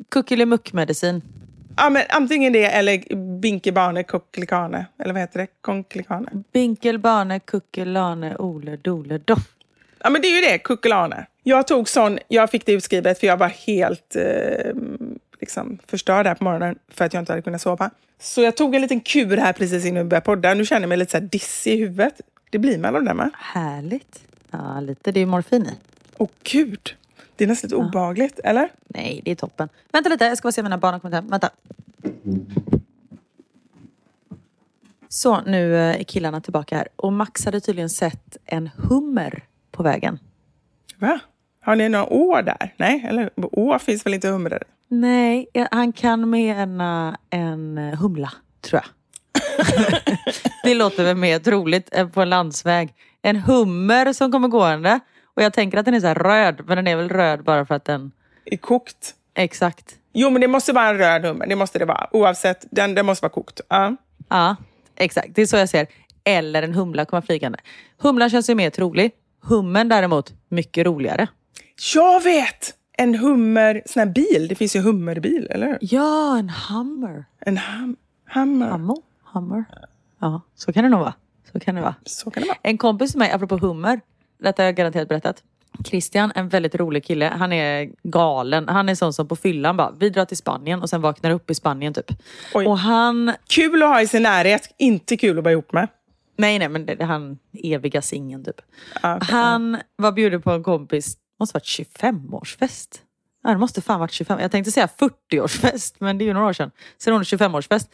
[0.10, 1.22] Kuckelimuck-medicin.
[1.78, 4.86] Ja, men antingen det eller binkebane, cochlicane.
[5.00, 5.48] Eller vad heter det?
[5.62, 6.32] Konklikane.
[6.54, 9.48] Binkel, bane, kuckelane, ole, dole, doff.
[10.00, 11.26] Ja, men det är ju det, kuckelane.
[11.44, 14.74] Jag tog sån, jag fick det utskrivet för jag var helt eh,
[15.40, 17.90] liksom förstörd här på morgonen för att jag inte hade kunnat sova.
[18.20, 20.54] Så jag tog en liten kur här precis innan vi började podda.
[20.54, 22.22] Nu känner jag mig lite så här dissig i huvudet.
[22.50, 23.30] Det blir man av det med.
[23.38, 24.22] Härligt.
[24.52, 25.12] Ja, lite.
[25.12, 25.78] Det är ju morfin i.
[26.18, 26.96] Åh gud,
[27.36, 28.70] det är nästan lite obehagligt, eller?
[28.88, 29.70] Nej, det är toppen.
[29.92, 31.28] Vänta lite, jag ska bara se om mina barn har kommit hem.
[31.28, 31.50] Vänta.
[35.10, 36.88] Så, nu eh, är killarna tillbaka här.
[36.96, 40.20] Och Max hade tydligen sett en hummer på vägen.
[40.98, 41.20] Va?
[41.66, 42.74] Har ni några år där?
[42.78, 44.64] Nej, eller år finns väl inte humrar?
[44.88, 48.90] Nej, han kan mena en eh, humla, tror jag.
[50.64, 52.94] det låter väl mer troligt än på en landsväg.
[53.22, 55.00] En hummer som kommer gående.
[55.36, 57.76] Och jag tänker att den är så röd, men den är väl röd bara för
[57.76, 58.12] att den...
[58.46, 59.14] Är kokt?
[59.36, 59.96] Exakt.
[60.14, 61.48] Jo, men det måste vara en röd hummer.
[61.48, 62.08] Det måste det vara.
[62.12, 63.62] Oavsett, den, den måste vara kokt.
[63.70, 63.96] Ja.
[64.30, 64.56] Ja,
[64.96, 65.36] exakt.
[65.36, 65.88] Det är så jag ser.
[66.24, 67.60] Eller en humla komma flygande.
[67.98, 69.12] Humlan känns ju mer trolig.
[69.42, 71.28] Hummen däremot, mycket roligare.
[71.94, 72.74] Jag vet!
[72.98, 74.48] En hummer, sån här bil.
[74.50, 75.78] Det finns ju hummerbil, eller hur?
[75.82, 77.26] Ja, en hummer.
[77.40, 77.96] En hum,
[78.34, 78.70] hummer.
[78.70, 78.96] Hummel?
[79.24, 79.66] Hummer?
[80.20, 81.14] Ja, så kan det nog vara.
[81.54, 81.96] Så kan det vara.
[82.06, 82.58] Så kan det vara.
[82.62, 84.02] En kompis till mig, apropå hummer,
[84.44, 85.44] detta har jag garanterat berättat.
[85.86, 87.26] Christian, en väldigt rolig kille.
[87.26, 88.68] Han är galen.
[88.68, 91.52] Han är sån som på fyllan bara, vi drar till Spanien och sen vaknar upp
[91.52, 92.12] i Spanien typ.
[92.54, 92.66] Oj.
[92.66, 95.88] Och han, Kul att ha i sin närhet, inte kul att vara ihop med.
[96.38, 98.62] nej nej men det, han eviga singeln typ.
[98.96, 99.18] Okej.
[99.22, 103.02] Han var bjuden på en kompis, måste varit 25-årsfest.
[103.44, 104.40] Ja, det måste fan varit 25.
[104.40, 106.72] Jag tänkte säga 40-årsfest, men det är ju några år sedan.
[106.98, 107.88] Sen det 25-årsfest.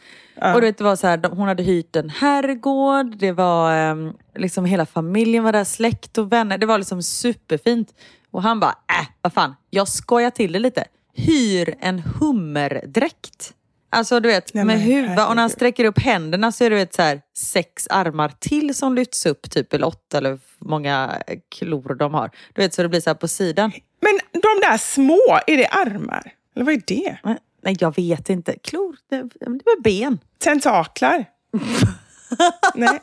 [0.53, 3.17] Och du vet, det var så här, hon hade hyrt en herrgård.
[3.17, 6.57] Det var ehm, liksom hela familjen var där, släkt och vänner.
[6.57, 7.93] Det var liksom superfint.
[8.31, 10.83] Och han bara, äh, vad fan, jag skojar till det lite.
[11.13, 13.53] Hyr en hummerdräkt.
[13.89, 15.27] Alltså du vet, Nej, med huva.
[15.27, 18.75] Och när han sträcker upp händerna så är det vet, så här, sex armar till
[18.75, 22.31] som lyfts upp, typ eller åtta eller många klor de har.
[22.53, 23.71] Du vet, så det blir så här på sidan.
[24.01, 26.33] Men de där små, är det armar?
[26.55, 27.17] Eller vad är det?
[27.61, 28.55] Nej, jag vet inte.
[28.63, 28.95] Klor?
[29.09, 30.19] Det, det är ben.
[30.37, 31.25] Tentaklar?
[32.75, 32.99] Nej,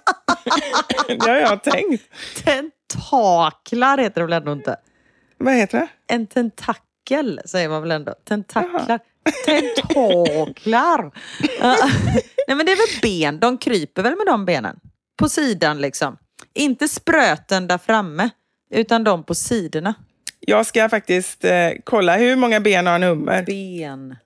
[1.09, 2.03] det har jag tänkt.
[2.45, 4.77] Tentaklar heter det väl ändå inte?
[5.39, 5.89] Vad heter det?
[6.15, 8.15] En tentakel säger man väl ändå?
[8.25, 9.01] Tentaklar.
[9.45, 11.03] Tentaklar.
[12.49, 13.41] Nej men det är väl ben.
[13.41, 14.81] De kryper väl med de benen?
[15.17, 16.17] På sidan liksom.
[16.55, 18.31] Inte spröten där framme.
[18.71, 19.95] Utan de på sidorna.
[20.41, 23.43] Jag ska faktiskt eh, kolla hur många ben har en hummer.
[23.43, 24.17] Ben.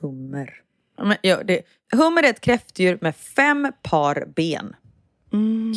[0.00, 0.54] Hummer.
[1.02, 1.62] Men, ja, det,
[1.92, 4.76] hummer är ett kräftdjur med fem par ben.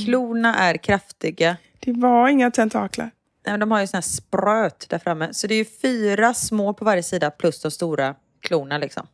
[0.05, 1.57] Klorna är kraftiga.
[1.79, 3.11] Det var inga tentaklar.
[3.45, 5.33] De har ju sån här spröt där framme.
[5.33, 9.07] Så det är ju fyra små på varje sida plus de stora klorna liksom.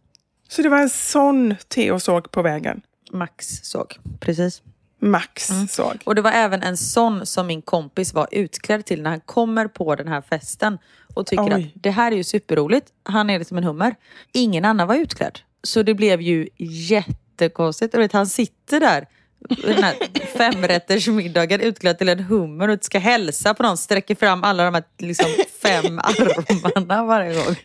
[0.50, 2.82] Så det var en sån Theo såg på vägen.
[3.12, 3.98] Max såg.
[4.20, 4.62] Precis.
[5.00, 6.02] Max såg.
[6.04, 9.68] Och det var även en sån som min kompis var utklädd till när han kommer
[9.68, 10.78] på den här festen.
[11.14, 11.74] Och tycker Oj.
[11.76, 12.88] att det här är ju superroligt.
[13.04, 13.96] Han är liksom en hummer.
[14.32, 15.40] Ingen annan var utklädd.
[15.64, 17.96] Så det blev ju jättekonstigt.
[17.96, 19.08] Och vet, han sitter där
[19.50, 19.96] den här
[20.38, 23.78] femrättersmiddagen utklädd till en hummer och ska hälsa på någon.
[23.78, 25.30] Sträcker fram alla de här liksom,
[25.62, 27.56] fem armarna varje gång.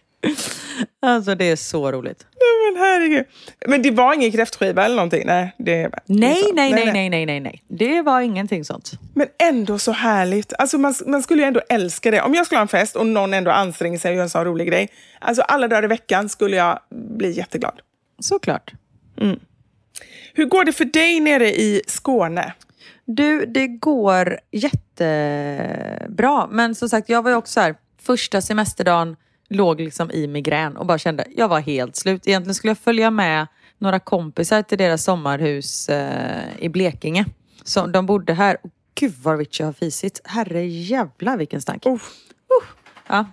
[1.02, 2.26] Alltså det är så roligt.
[2.72, 3.24] Men herregud.
[3.66, 5.22] Men det var ingen kräftskiva eller någonting?
[5.26, 7.62] Nej, det, Nej, nej, nej, nej, nej, nej, nej.
[7.68, 8.92] Det var ingenting sånt.
[9.14, 10.52] Men ändå så härligt.
[10.58, 12.20] Alltså man, man skulle ju ändå älska det.
[12.22, 14.44] Om jag skulle ha en fest och någon ändå anstränger sig och gör en sån
[14.44, 14.88] rolig grej.
[15.18, 17.80] Alltså alla dagar i veckan skulle jag bli jätteglad.
[18.20, 18.72] Såklart.
[20.36, 22.54] Hur går det för dig nere i Skåne?
[23.04, 26.48] Du, det går jättebra.
[26.50, 29.16] Men som sagt, jag var ju också så här, första semesterdagen
[29.48, 32.28] låg liksom i migrän och bara kände, jag var helt slut.
[32.28, 33.46] Egentligen skulle jag följa med
[33.78, 37.24] några kompisar till deras sommarhus eh, i Blekinge.
[37.64, 38.56] Så de bodde här.
[38.62, 40.20] Och Gud vad Richie har fisit.
[40.24, 41.86] Herre jävla vilken stank.
[41.86, 42.02] Oh.
[43.08, 43.26] Ja.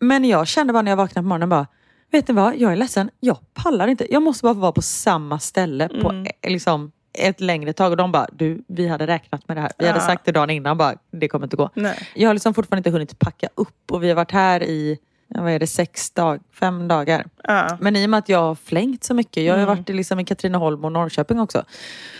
[0.00, 1.66] Men jag kände bara när jag vaknade på morgonen bara,
[2.14, 4.12] vet ni vad, jag är ledsen, jag pallar inte.
[4.12, 7.90] Jag måste bara få vara på samma ställe på eh, liksom, ett längre tag.
[7.90, 9.72] Och de bara, du, vi hade räknat med det här.
[9.78, 10.06] Vi hade Ja.
[10.06, 11.70] sagt det dagen innan, bara, det kommer inte gå.
[11.74, 12.08] Nej.
[12.14, 14.98] Jag har liksom fortfarande inte hunnit packa upp och vi har varit här i,
[15.28, 17.26] vad är det, sex dag, fem dagar.
[17.42, 17.78] Ja.
[17.80, 20.20] Men i och med att jag har flängt så mycket, jag har ju varit liksom
[20.20, 21.64] i Katrineholm och Norrköping också.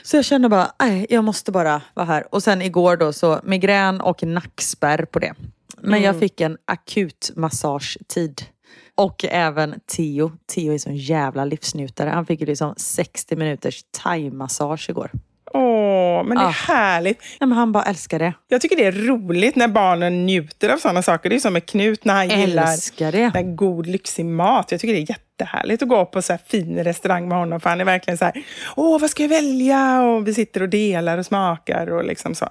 [0.02, 2.34] Så jag kände bara, nej, jag måste bara vara här.
[2.34, 5.34] Och sen igår då så migrän och nackspärr på det.
[5.78, 8.42] Men jag fick en akut massagetid.
[8.94, 10.32] Och även Theo.
[10.54, 12.10] Theo är sån jävla livsnjutare.
[12.10, 15.10] Han fick ju liksom 60 minuters thaimassage igår.
[15.52, 16.50] Åh, men det är Ah.
[16.50, 17.18] härligt.
[17.40, 18.32] Nej, men han bara älskar det.
[18.48, 21.30] Jag tycker det är roligt när barnen njuter av sådana saker.
[21.30, 23.30] Det är som med Knut när han gillar Älskar det.
[23.34, 24.70] den god lyxig mat.
[24.72, 27.60] Jag tycker det är jättehärligt att gå på så fin restaurang med honom.
[27.60, 28.44] För han är verkligen så här,
[28.76, 30.02] åh vad ska jag välja?
[30.02, 32.48] Och vi sitter och delar och smakar och liksom så.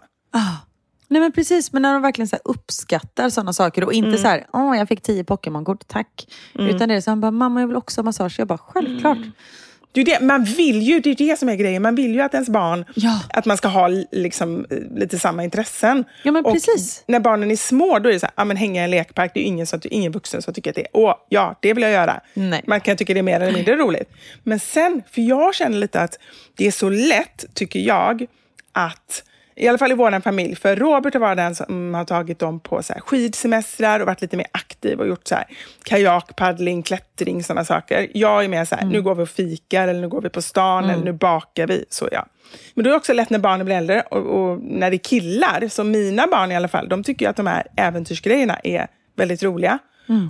[1.14, 4.22] Nej men precis, men när de verkligen så här uppskattar sådana saker och inte Mm.
[4.22, 6.28] så här, åh jag fick tio Pokémon-kort, tack.
[6.54, 8.36] Utan det är så han bara, mamma jag vill också ha massage.
[8.40, 9.18] Jag bara, självklart.
[9.18, 9.32] Mm.
[9.92, 11.82] Det är det, man vill ju, det är det som är grejen.
[11.82, 13.20] Man vill ju att ens barn, Ja.
[13.30, 16.04] att man ska ha liksom, eh, lite samma intressen.
[16.24, 17.04] Ja, men och precis.
[17.08, 19.32] när barnen är små, då är det så här, ja, men hänga i en lekpark,
[19.34, 21.82] det är ingen, som, ingen vuxen som tycker att det är, åh, ja, det vill
[21.84, 22.22] jag göra.
[22.34, 22.64] Nej.
[22.68, 24.10] Man kan tycka det är mer eller mindre roligt.
[24.44, 26.20] Men sen, för jag känner lite att
[26.58, 28.26] det är så lätt, tycker jag,
[28.72, 29.24] att
[29.56, 32.60] i alla fall i vår familj, för Robert har varit den som har tagit dem
[32.60, 35.46] på så här skidsemestrar och varit lite mer aktiv och gjort så här
[35.84, 38.08] kajakpaddling, klättring, sådana saker.
[38.14, 40.42] Jag är mer så här, nu går vi och fikar eller nu går vi på
[40.42, 41.86] stan eller nu bakar vi.
[41.90, 42.26] Så ja.
[42.74, 44.98] Men då är det också lätt när barnen blir äldre och, och när det är
[44.98, 49.44] killar, som mina barn i alla fall, de tycker att de här äventyrsgrejerna är väldigt
[49.44, 49.80] roliga.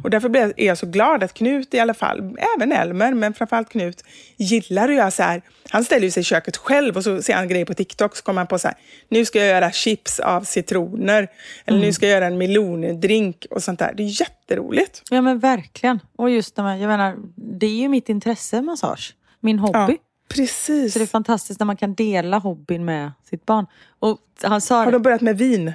[0.04, 3.70] Och därför är jag så glad att Knut i alla fall, även Elmer, men framförallt
[3.70, 4.04] Knut,
[4.38, 5.42] gillar att göra så här.
[5.70, 8.40] Han ställer sig i köket själv och så ser han grejer på TikTok så kommer
[8.40, 8.78] han på så här,
[9.10, 11.28] nu ska jag göra chips av citroner.
[11.66, 13.94] Eller nu ska jag göra en melondrink och sånt där.
[13.98, 15.02] Det är jätteroligt.
[15.10, 16.00] Ja men verkligen.
[16.16, 19.16] Och just när man, jag menar, det är ju mitt intresse massage.
[19.40, 19.78] Min hobby.
[19.78, 20.94] Ja, precis.
[20.94, 23.66] Så det är fantastiskt när man kan dela hobbyn med sitt barn.
[24.00, 25.74] Och han sa Har det, de börjat med vin?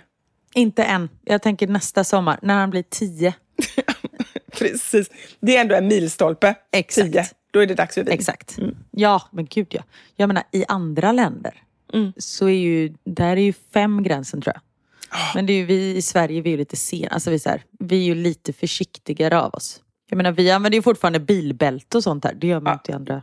[0.55, 1.09] inte än.
[1.25, 3.35] Jag tänker nästa sommar, när han blir tio.
[4.59, 5.11] Precis.
[5.41, 6.55] Det är ändå en milstolpe.
[6.73, 7.13] Exakt.
[7.13, 7.25] Tio.
[7.51, 8.15] Då är det dags för vin.
[8.15, 8.59] Exakt.
[8.91, 9.83] Ja, men gud ja.
[10.17, 11.63] Jag menar i andra länder
[12.17, 14.63] så är ju, där är ju fem gränsen tror jag.
[15.35, 17.09] Men det är ju vi i Sverige, vi är ju lite sena.
[17.09, 19.83] Alltså vi, är här, vi är ju lite försiktigare av oss.
[20.11, 22.35] Jag menar vi använder ju fortfarande bilbälte och sånt där.
[22.35, 23.23] Det gör man inte i andra.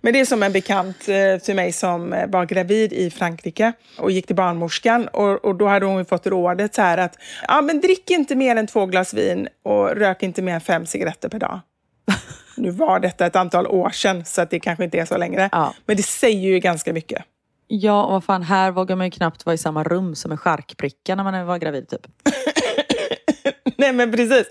[0.00, 3.72] Men det är som en bekant eh, till mig som eh, var gravid i Frankrike
[3.98, 5.08] och gick till barnmorskan.
[5.08, 8.56] Och, och då hade hon fått rådet så här att ja, men drick inte mer
[8.56, 11.60] än två glas vin och rök inte mer än fem cigaretter per dag.
[12.56, 15.48] nu var detta ett antal år sedan så att det kanske inte är så längre.
[15.52, 15.74] Ja.
[15.86, 17.22] Men det säger ju ganska mycket.
[17.66, 20.38] Ja, och vad fan, här vågar man ju knappt vara i samma rum som en
[20.38, 22.06] charkbricka när man var gravid typ.
[23.80, 24.46] Nej men precis.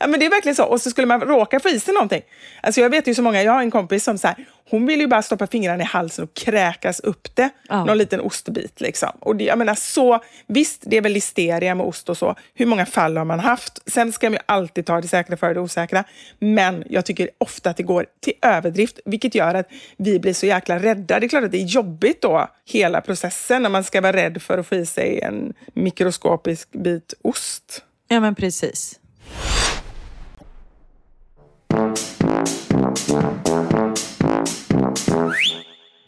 [0.00, 0.64] Ja, men det är verkligen så.
[0.64, 2.22] Och så skulle man råka få i sig någonting.
[2.62, 4.36] Alltså jag vet ju så många, jag har en kompis som så här,
[4.70, 7.50] hon vill ju bara stoppa fingrarna i halsen och kräkas upp det.
[7.68, 7.84] Ja.
[7.84, 9.10] Någon liten ostbit liksom.
[9.20, 12.34] Och det, jag menar så, visst det är väl listeria med ost och så.
[12.54, 13.90] Hur många fall har man haft?
[13.90, 16.04] Sen ska man ju alltid ta det säkra för det osäkra.
[16.38, 20.46] Men jag tycker ofta att det går till överdrift, vilket gör att vi blir så
[20.46, 21.20] jäkla rädda.
[21.20, 24.42] Det är klart att det är jobbigt då, hela processen, när man ska vara rädd
[24.42, 27.84] för att få i sig en mikroskopisk bit ost.
[28.08, 29.00] Ja men precis.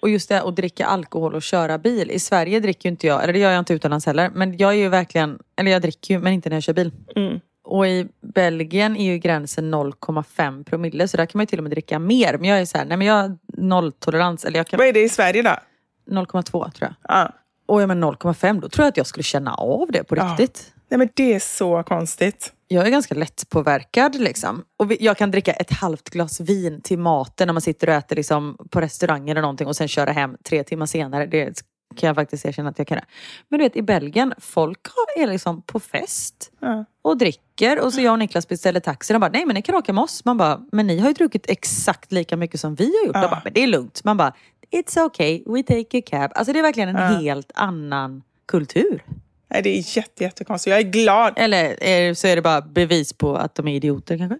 [0.01, 2.11] Och just det att dricka alkohol och köra bil.
[2.11, 4.31] I Sverige dricker ju inte jag, eller det gör jag inte utomlands heller.
[4.35, 6.93] Men jag är ju verkligen, eller jag dricker ju men inte när jag kör bil.
[7.17, 7.41] Mm.
[7.65, 11.63] Och i Belgien är ju gränsen 0,5 promille så där kan man ju till och
[11.63, 12.39] med dricka mer.
[12.39, 14.45] Men jag är så här, nej men jag har nolltolerans.
[14.45, 15.57] Eller jag kan, Vad är det i Sverige då?
[16.11, 16.95] 0,2 tror jag.
[17.03, 17.33] Ja.
[17.67, 20.73] Och jag men 0,5 då tror jag att jag skulle känna av det på riktigt.
[20.89, 22.53] Nej men det är så konstigt.
[22.69, 24.65] Jag är ganska lättpåverkad liksom.
[24.77, 28.17] Och jag kan dricka ett halvt glas vin till maten när man sitter och äter
[28.17, 31.27] liksom på restaurang eller någonting och sen köra hem tre timmar senare.
[31.27, 31.63] Det
[31.97, 33.01] kan jag faktiskt erkänna att jag kan.
[33.49, 34.79] Men du vet i Belgien, folk
[35.17, 36.53] är liksom på fest
[37.03, 39.13] och dricker och så jag och Niklas beställer taxi.
[39.13, 40.25] De bara, nej men ni kan åka med oss.
[40.25, 43.15] Man bara, men ni har ju druckit exakt lika mycket som vi har gjort.
[43.15, 44.05] De bara, men det är lugnt.
[44.05, 44.33] Man bara,
[44.71, 46.31] it's okay, we take a cab.
[46.35, 49.05] Alltså det är verkligen en helt annan kultur.
[49.49, 50.71] Nej, det är jätte, jättekonstigt.
[50.71, 51.33] Jag är glad.
[51.37, 54.39] Eller är, så är det bara bevis på att de är idioter kanske.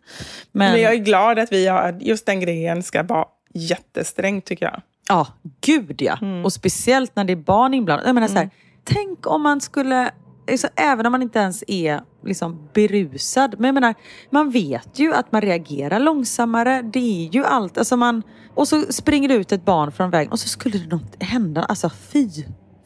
[0.53, 4.67] Men, Men jag är glad att vi har, just den grejen ska vara jättesträngt tycker
[4.67, 4.83] jag.
[5.09, 5.27] ja,
[5.61, 6.19] gud ja.
[6.45, 8.09] Och speciellt när det är barn inblandade.
[8.09, 8.51] Jag menar, så här,
[8.85, 10.11] tänk om man skulle,
[10.51, 13.55] alltså, även om man inte ens är liksom, berusad.
[13.59, 13.95] Men jag menar,
[14.31, 16.83] man vet ju att man reagerar långsammare.
[16.83, 17.79] Det är ju allt.
[17.79, 18.23] Alltså, man,
[18.55, 21.63] och så springer det ut ett barn från vägen och så skulle det något hända.
[21.63, 22.29] Alltså fy,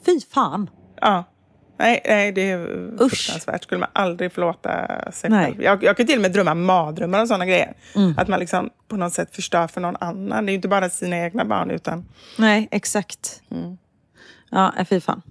[0.07, 0.71] fy fan.
[1.01, 1.25] Ja.
[1.81, 2.59] Nej, nej, det är
[3.03, 3.11] Usch.
[3.11, 3.63] fruktansvärt.
[3.63, 4.71] skulle man aldrig förlåta
[5.13, 5.45] sig Nej.
[5.45, 5.63] själv.
[5.63, 7.75] Jag, jag kan till och med drömma mardrömmar och sådana grejer.
[7.95, 8.15] Mm.
[8.19, 10.47] Att man liksom på något sätt förstör för någon annan.
[10.47, 12.05] Det är ju inte bara sina egna barn utan...
[12.39, 13.43] Nej, exakt.
[14.51, 15.23] Ja, äh, fy fan.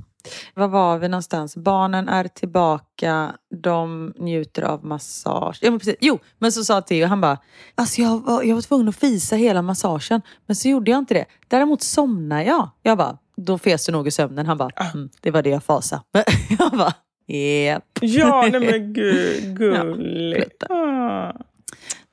[0.54, 1.56] Var var vi någonstans?
[1.56, 5.58] Barnen är tillbaka, de njuter av massage.
[5.62, 5.96] Ja, men precis.
[6.02, 7.38] Jo, men så sa Theo, han bara,
[7.76, 11.14] alltså jag var, jag var tvungen att fisa hela massagen, men så gjorde jag inte
[11.14, 11.26] det.
[11.48, 12.70] Däremot somnade jag.
[12.84, 14.46] Jag bara, då fes du nog i sömnen.
[14.46, 16.02] Han bara, mm, det var det jag fasade.
[16.60, 16.94] jag bara,
[17.28, 17.84] japp.
[18.02, 20.64] Ja, nej men gud, gulligt.
[20.70, 21.36] Ja,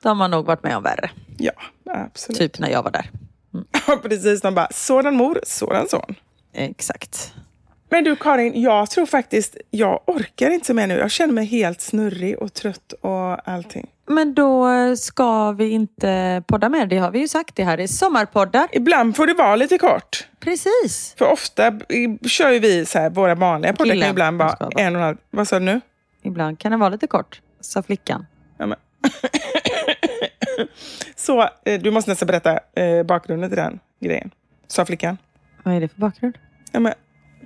[0.03, 1.09] De har nog varit med om värre.
[1.37, 1.51] ja,
[1.85, 2.39] absolut.
[2.39, 3.09] Typ när jag var där.
[3.87, 4.41] Ja, precis.
[4.41, 6.15] De bara, sådan mor, sådan son.
[6.53, 7.33] Exakt.
[7.89, 10.97] Men du Karin, jag tror faktiskt, jag orkar inte mer nu.
[10.97, 13.87] Jag känner mig helt snurrig och trött och allting.
[14.05, 17.55] Men då ska vi inte podda mer, det har vi ju sagt.
[17.55, 18.67] Det här är sommarpoddar.
[18.71, 20.27] Ibland får det vara lite kort.
[20.39, 21.15] Precis.
[21.17, 21.79] För ofta
[22.27, 25.01] kör ju vi så här, våra vanliga poddar kan Killen, ibland de vara en och
[25.01, 25.17] en halv...
[25.29, 25.81] Vad sa du nu?
[26.21, 28.25] Ibland kan det vara lite kort, sa flickan.
[28.57, 28.77] Ja, men.
[31.15, 34.31] så eh, du måste nästan berätta eh, bakgrunden till den grejen.
[34.67, 35.17] Sa flickan.
[35.63, 36.37] Vad är det för bakgrund?
[36.71, 36.93] Ja, men,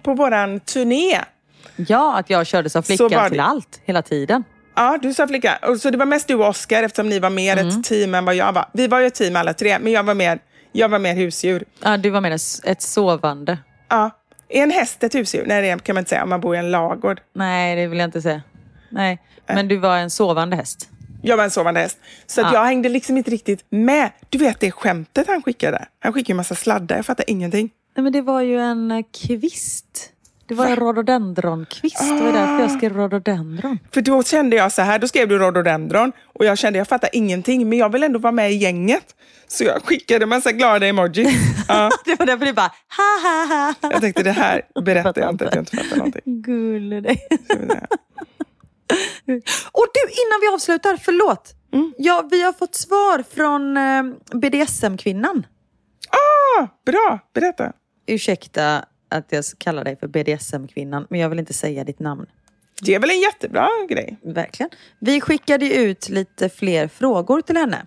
[0.04, 1.20] på våran turné.
[1.76, 2.98] Ja, att jag körde som det.
[3.30, 4.44] till allt, hela tiden.
[4.76, 5.60] Ja, du sa flicka.
[5.62, 7.68] Och så det var mest du och Oscar eftersom ni var mer Mm.
[7.80, 8.66] ett team än vad jag var.
[8.74, 10.40] Vi var ju ett team alla tre, men jag var mer,
[10.72, 11.64] jag var mer husdjur.
[11.84, 12.34] Ja, du var med
[12.64, 13.58] ett sovande.
[13.90, 14.10] Ja.
[14.50, 15.46] Är en häst ett husdjur?
[15.48, 17.22] Nej, det kan man inte säga om man bor i en lagård.
[17.36, 18.42] Nej, det vill jag inte säga.
[18.90, 20.90] Nej, men du var en sovande häst.
[21.22, 22.00] Jag var en sovande häst.
[22.28, 22.60] Så att Ja.
[22.60, 24.10] jag hängde liksom inte riktigt med.
[24.30, 25.86] Du vet det skämtet han skickade?
[26.00, 27.70] Han skickade en massa sladdar, jag fattar ingenting.
[27.96, 30.08] Nej, men det var ju en eh, kvist.
[30.48, 32.00] Det var en rhododendronkvist.
[32.00, 33.80] Det var därför jag skrev rhododendron.
[33.94, 37.10] För då kände jag så här, då skrev du rhododendron och jag kände jag fattar
[37.14, 39.16] ingenting, men jag vill ändå vara med i gänget.
[39.48, 41.28] Så jag skickade en massa glada emojis.
[41.68, 43.46] Ja, Det var därför det bara ha ha
[43.82, 43.92] ha.
[43.92, 46.22] jag tänkte det här berättar jag inte, att jag inte fattar någonting.
[46.26, 47.28] Gulle dig.
[49.72, 51.54] Och du, innan vi avslutar, förlåt.
[51.98, 54.04] Ja, vi har fått svar från eh,
[54.40, 55.46] BDSM-kvinnan.
[56.10, 57.74] Ah, bra, berätta.
[58.06, 62.26] Ursäkta att jag kallar dig för BDSM-kvinnan, men jag vill inte säga ditt namn.
[62.82, 64.18] Det är väl en jättebra grej?
[64.22, 64.70] Verkligen.
[65.00, 67.86] Vi skickade ut lite fler frågor till henne.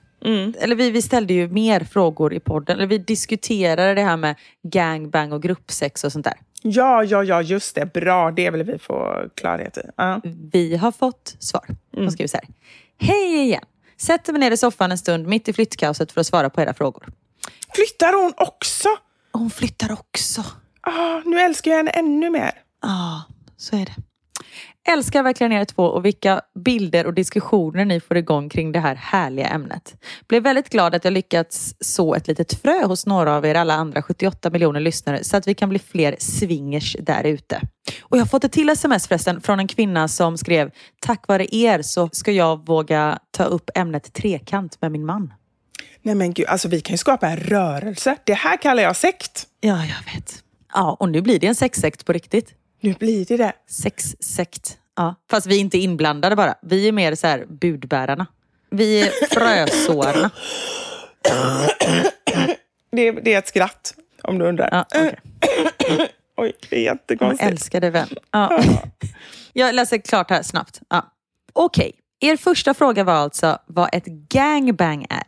[0.58, 2.76] Eller vi, vi ställde ju mer frågor i podden.
[2.76, 6.34] Eller vi diskuterade det här med gangbang och gruppsex och sånt där.
[6.62, 7.92] Ja, ja, ja, just det.
[7.92, 9.80] Bra, det vill vi få klarhet i.
[9.96, 10.20] Ja.
[10.52, 11.64] Vi har fått svar.
[11.96, 12.46] Hon skriver så här.
[12.98, 13.64] Hej igen!
[13.96, 16.74] Sätter mig ner i soffan en stund mitt i flyttkaoset för att svara på era
[16.74, 17.08] frågor.
[17.74, 18.88] Flyttar hon också?
[19.34, 20.44] Hon flyttar också.
[20.80, 22.52] Ah, nu älskar jag henne ännu mer.
[22.82, 23.22] Ja,
[23.56, 23.94] så är det.
[24.88, 28.94] Älskar verkligen er två och vilka bilder och diskussioner ni får igång kring det här
[28.94, 30.02] härliga ämnet.
[30.28, 33.74] Blev väldigt glad att jag lyckats så ett litet frö hos några av er alla
[33.74, 37.60] andra 78 miljoner lyssnare så att vi kan bli fler swingers där ute.
[38.02, 40.70] Och jag har fått ett till sms förresten från en kvinna som skrev
[41.00, 45.32] Tack vare er så ska jag våga ta upp ämnet trekant med min man.
[46.04, 48.16] Nej men gud, alltså vi kan ju skapa en rörelse.
[48.24, 49.46] Det här kallar jag sekt.
[49.60, 50.42] Ja, jag vet.
[50.74, 52.54] Ja, och nu blir det en sexsekt på riktigt.
[52.80, 53.52] Nu blir det det.
[53.70, 54.78] Sexsekt.
[54.96, 55.14] Ja.
[55.30, 56.54] Fast vi är inte inblandade bara.
[56.62, 58.26] Vi är mer så här budbärarna.
[58.70, 60.30] Vi är frösårarna.
[62.92, 64.68] Det, det är ett skratt, om du undrar.
[64.72, 65.18] Ja, okej.
[66.36, 67.50] Oj, det är Min jättekonstigt.
[67.50, 68.08] älskade vän.
[68.30, 68.62] Ja.
[69.52, 70.80] Jag läser klart här snabbt.
[70.88, 71.12] Ja.
[71.52, 75.22] Okej, er första fråga var alltså vad ett gangbang är.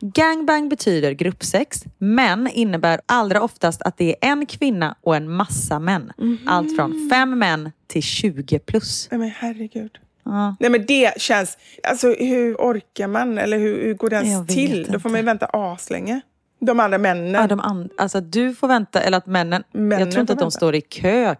[0.00, 5.78] Gangbang betyder gruppsex, men innebär allra oftast att det är en kvinna och en massa
[5.78, 6.12] män.
[6.46, 9.08] Allt från fem män till 20 plus.
[9.10, 9.90] Nej men herregud.
[10.24, 10.56] Ja.
[10.60, 11.58] Nej men det känns...
[11.82, 13.38] Alltså hur orkar man?
[13.38, 14.88] Eller hur, hur går det ens till?
[14.90, 16.20] Då får man ju vänta aslänge.
[16.60, 17.32] De andra männen.
[17.32, 19.62] Ja, de and- alltså att du får vänta, eller att männen...
[19.72, 20.50] Männen jag tror inte att de vänta.
[20.56, 21.34] står i kö.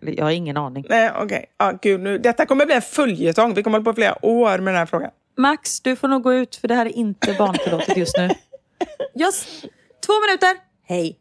[0.00, 0.86] Jag har ingen aning.
[0.88, 1.46] Nej okej.
[1.58, 2.18] Ja, gud, nu.
[2.18, 3.54] Detta kommer bli en följetong.
[3.54, 5.10] Vi kommer hålla på flera år med den här frågan.
[5.36, 8.30] Max, du får nog gå ut för det här är inte barntillåtet just nu.
[9.14, 9.48] Just
[10.06, 10.56] två minuter.
[10.84, 11.18] Hej.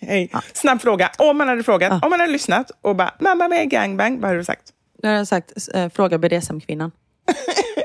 [0.00, 0.30] Hej.
[0.52, 1.10] Snabb fråga.
[1.18, 4.40] Om man hade frågat, om man hade lyssnat och bara “mamma med gangbang”, vad hade
[4.40, 4.62] du sagt?
[5.02, 6.90] Nu har jag sagt, eh, fråga BDSM-kvinnan.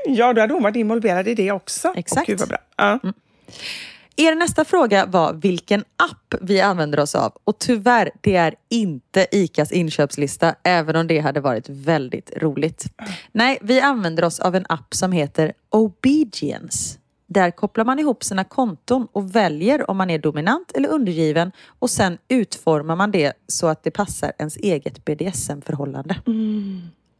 [0.09, 1.93] Ja, då hade hon varit involverad i det också.
[1.95, 2.21] Exakt.
[2.21, 2.57] Åh, gud vad bra.
[2.77, 2.99] Ja.
[4.20, 7.34] Er nästa fråga var vilken app vi använder oss av.
[7.43, 12.86] Och tyvärr, det är inte ICAs inköpslista, även om det hade varit väldigt roligt.
[13.32, 16.99] Nej, vi använder oss av en app som heter Obedience.
[17.28, 21.89] Där kopplar man ihop sina konton och väljer om man är dominant eller undergiven och
[21.89, 26.15] sen utformar man det så att det passar ens eget BDSM-förhållande.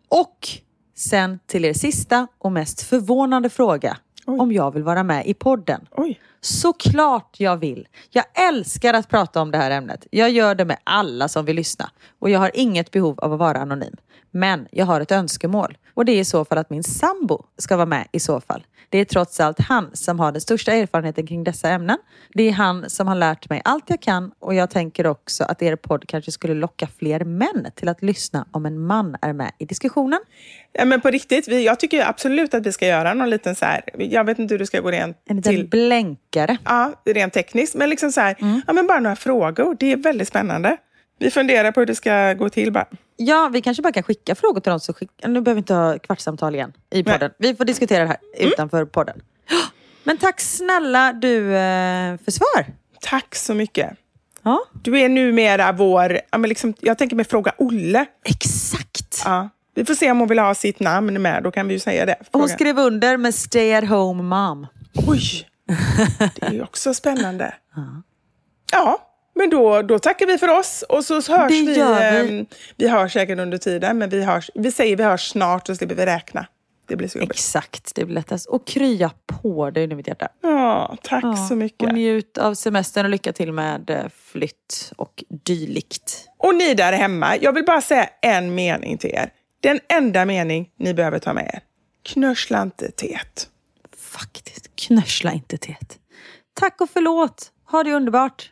[0.10, 0.48] Och
[0.96, 3.98] sen till er sista och mest förvånande fråga.
[4.28, 5.88] Om jag vill vara med i podden.
[5.92, 6.20] Oj.
[6.42, 7.88] Såklart jag vill.
[8.10, 10.08] Jag älskar att prata om det här ämnet.
[10.12, 11.90] Jag gör det med alla som vill lyssna.
[12.20, 13.96] Och jag har inget behov av att vara anonym.
[14.32, 15.78] Men jag har ett önskemål.
[15.94, 18.66] Och det är i så fall att min sambo ska vara med i så fall.
[18.90, 21.98] Det är trots allt han som har den största erfarenheten kring dessa ämnen.
[22.34, 25.62] Det är han som har lärt mig allt jag kan och jag tänker också att
[25.62, 29.52] er podd kanske skulle locka fler män till att lyssna om en man är med
[29.58, 30.20] i diskussionen.
[30.74, 33.66] Ja, men på riktigt, vi, jag tycker absolut att vi ska göra någon liten så
[33.66, 35.68] här, jag vet inte hur det ska gå rent En liten till.
[35.68, 36.58] blänkare.
[36.66, 38.62] Ja, rent tekniskt, men liksom så här, Mm.
[38.68, 39.76] ja men bara några frågor.
[39.80, 40.78] Det är väldigt spännande.
[41.20, 42.86] Vi funderar på hur det ska gå till bara.
[43.18, 44.80] Ja, vi kanske bara kan skicka frågor till dem.
[44.80, 45.12] Så skick...
[45.24, 47.32] Nu behöver vi inte ha kvartssamtal igen i podden.
[47.38, 49.22] Vi får diskutera det här utanför podden.
[50.04, 52.66] Men tack snälla du eh, för svar.
[53.02, 53.94] Tack så mycket.
[54.44, 58.06] Ja, Du är numera vår, ja, men liksom, jag tänker mig fråga Olle.
[58.26, 59.22] exakt.
[59.26, 59.50] Ja.
[59.76, 62.06] Vi får se om hon vill ha sitt namn med, då kan vi ju säga
[62.06, 62.16] det.
[62.20, 62.48] Hon Fråga.
[62.54, 64.68] skrev under med Stay at home mom.
[65.08, 65.48] Oj!
[66.36, 67.54] Det är ju också spännande.
[68.72, 68.98] Ja,
[69.38, 71.66] men då, då tackar vi för oss och så hörs vi.
[71.66, 71.80] vi.
[71.82, 75.76] ehm, vi hörs säkert under tiden, men vi, hörs, vi säger vi hörs snart så
[75.76, 76.48] slipper vi räkna.
[76.88, 77.32] Det blir så jobbigt.
[77.32, 78.46] Exakt, det blir lättast.
[78.46, 80.28] Och krya på dig nu mitt hjärta.
[80.42, 81.88] Ja, tack så mycket.
[81.88, 86.28] Och njut av semestern och lycka till med eh, flytt och dylikt.
[86.38, 89.30] Och ni där hemma, jag vill bara säga en mening till er.
[89.62, 91.60] Den enda mening ni behöver ta med er.
[92.04, 93.50] Knörsla inte tet.
[93.98, 95.98] Faktiskt, knörsla inte tät.
[96.54, 97.52] Tack och förlåt.
[97.72, 98.52] Ha det underbart.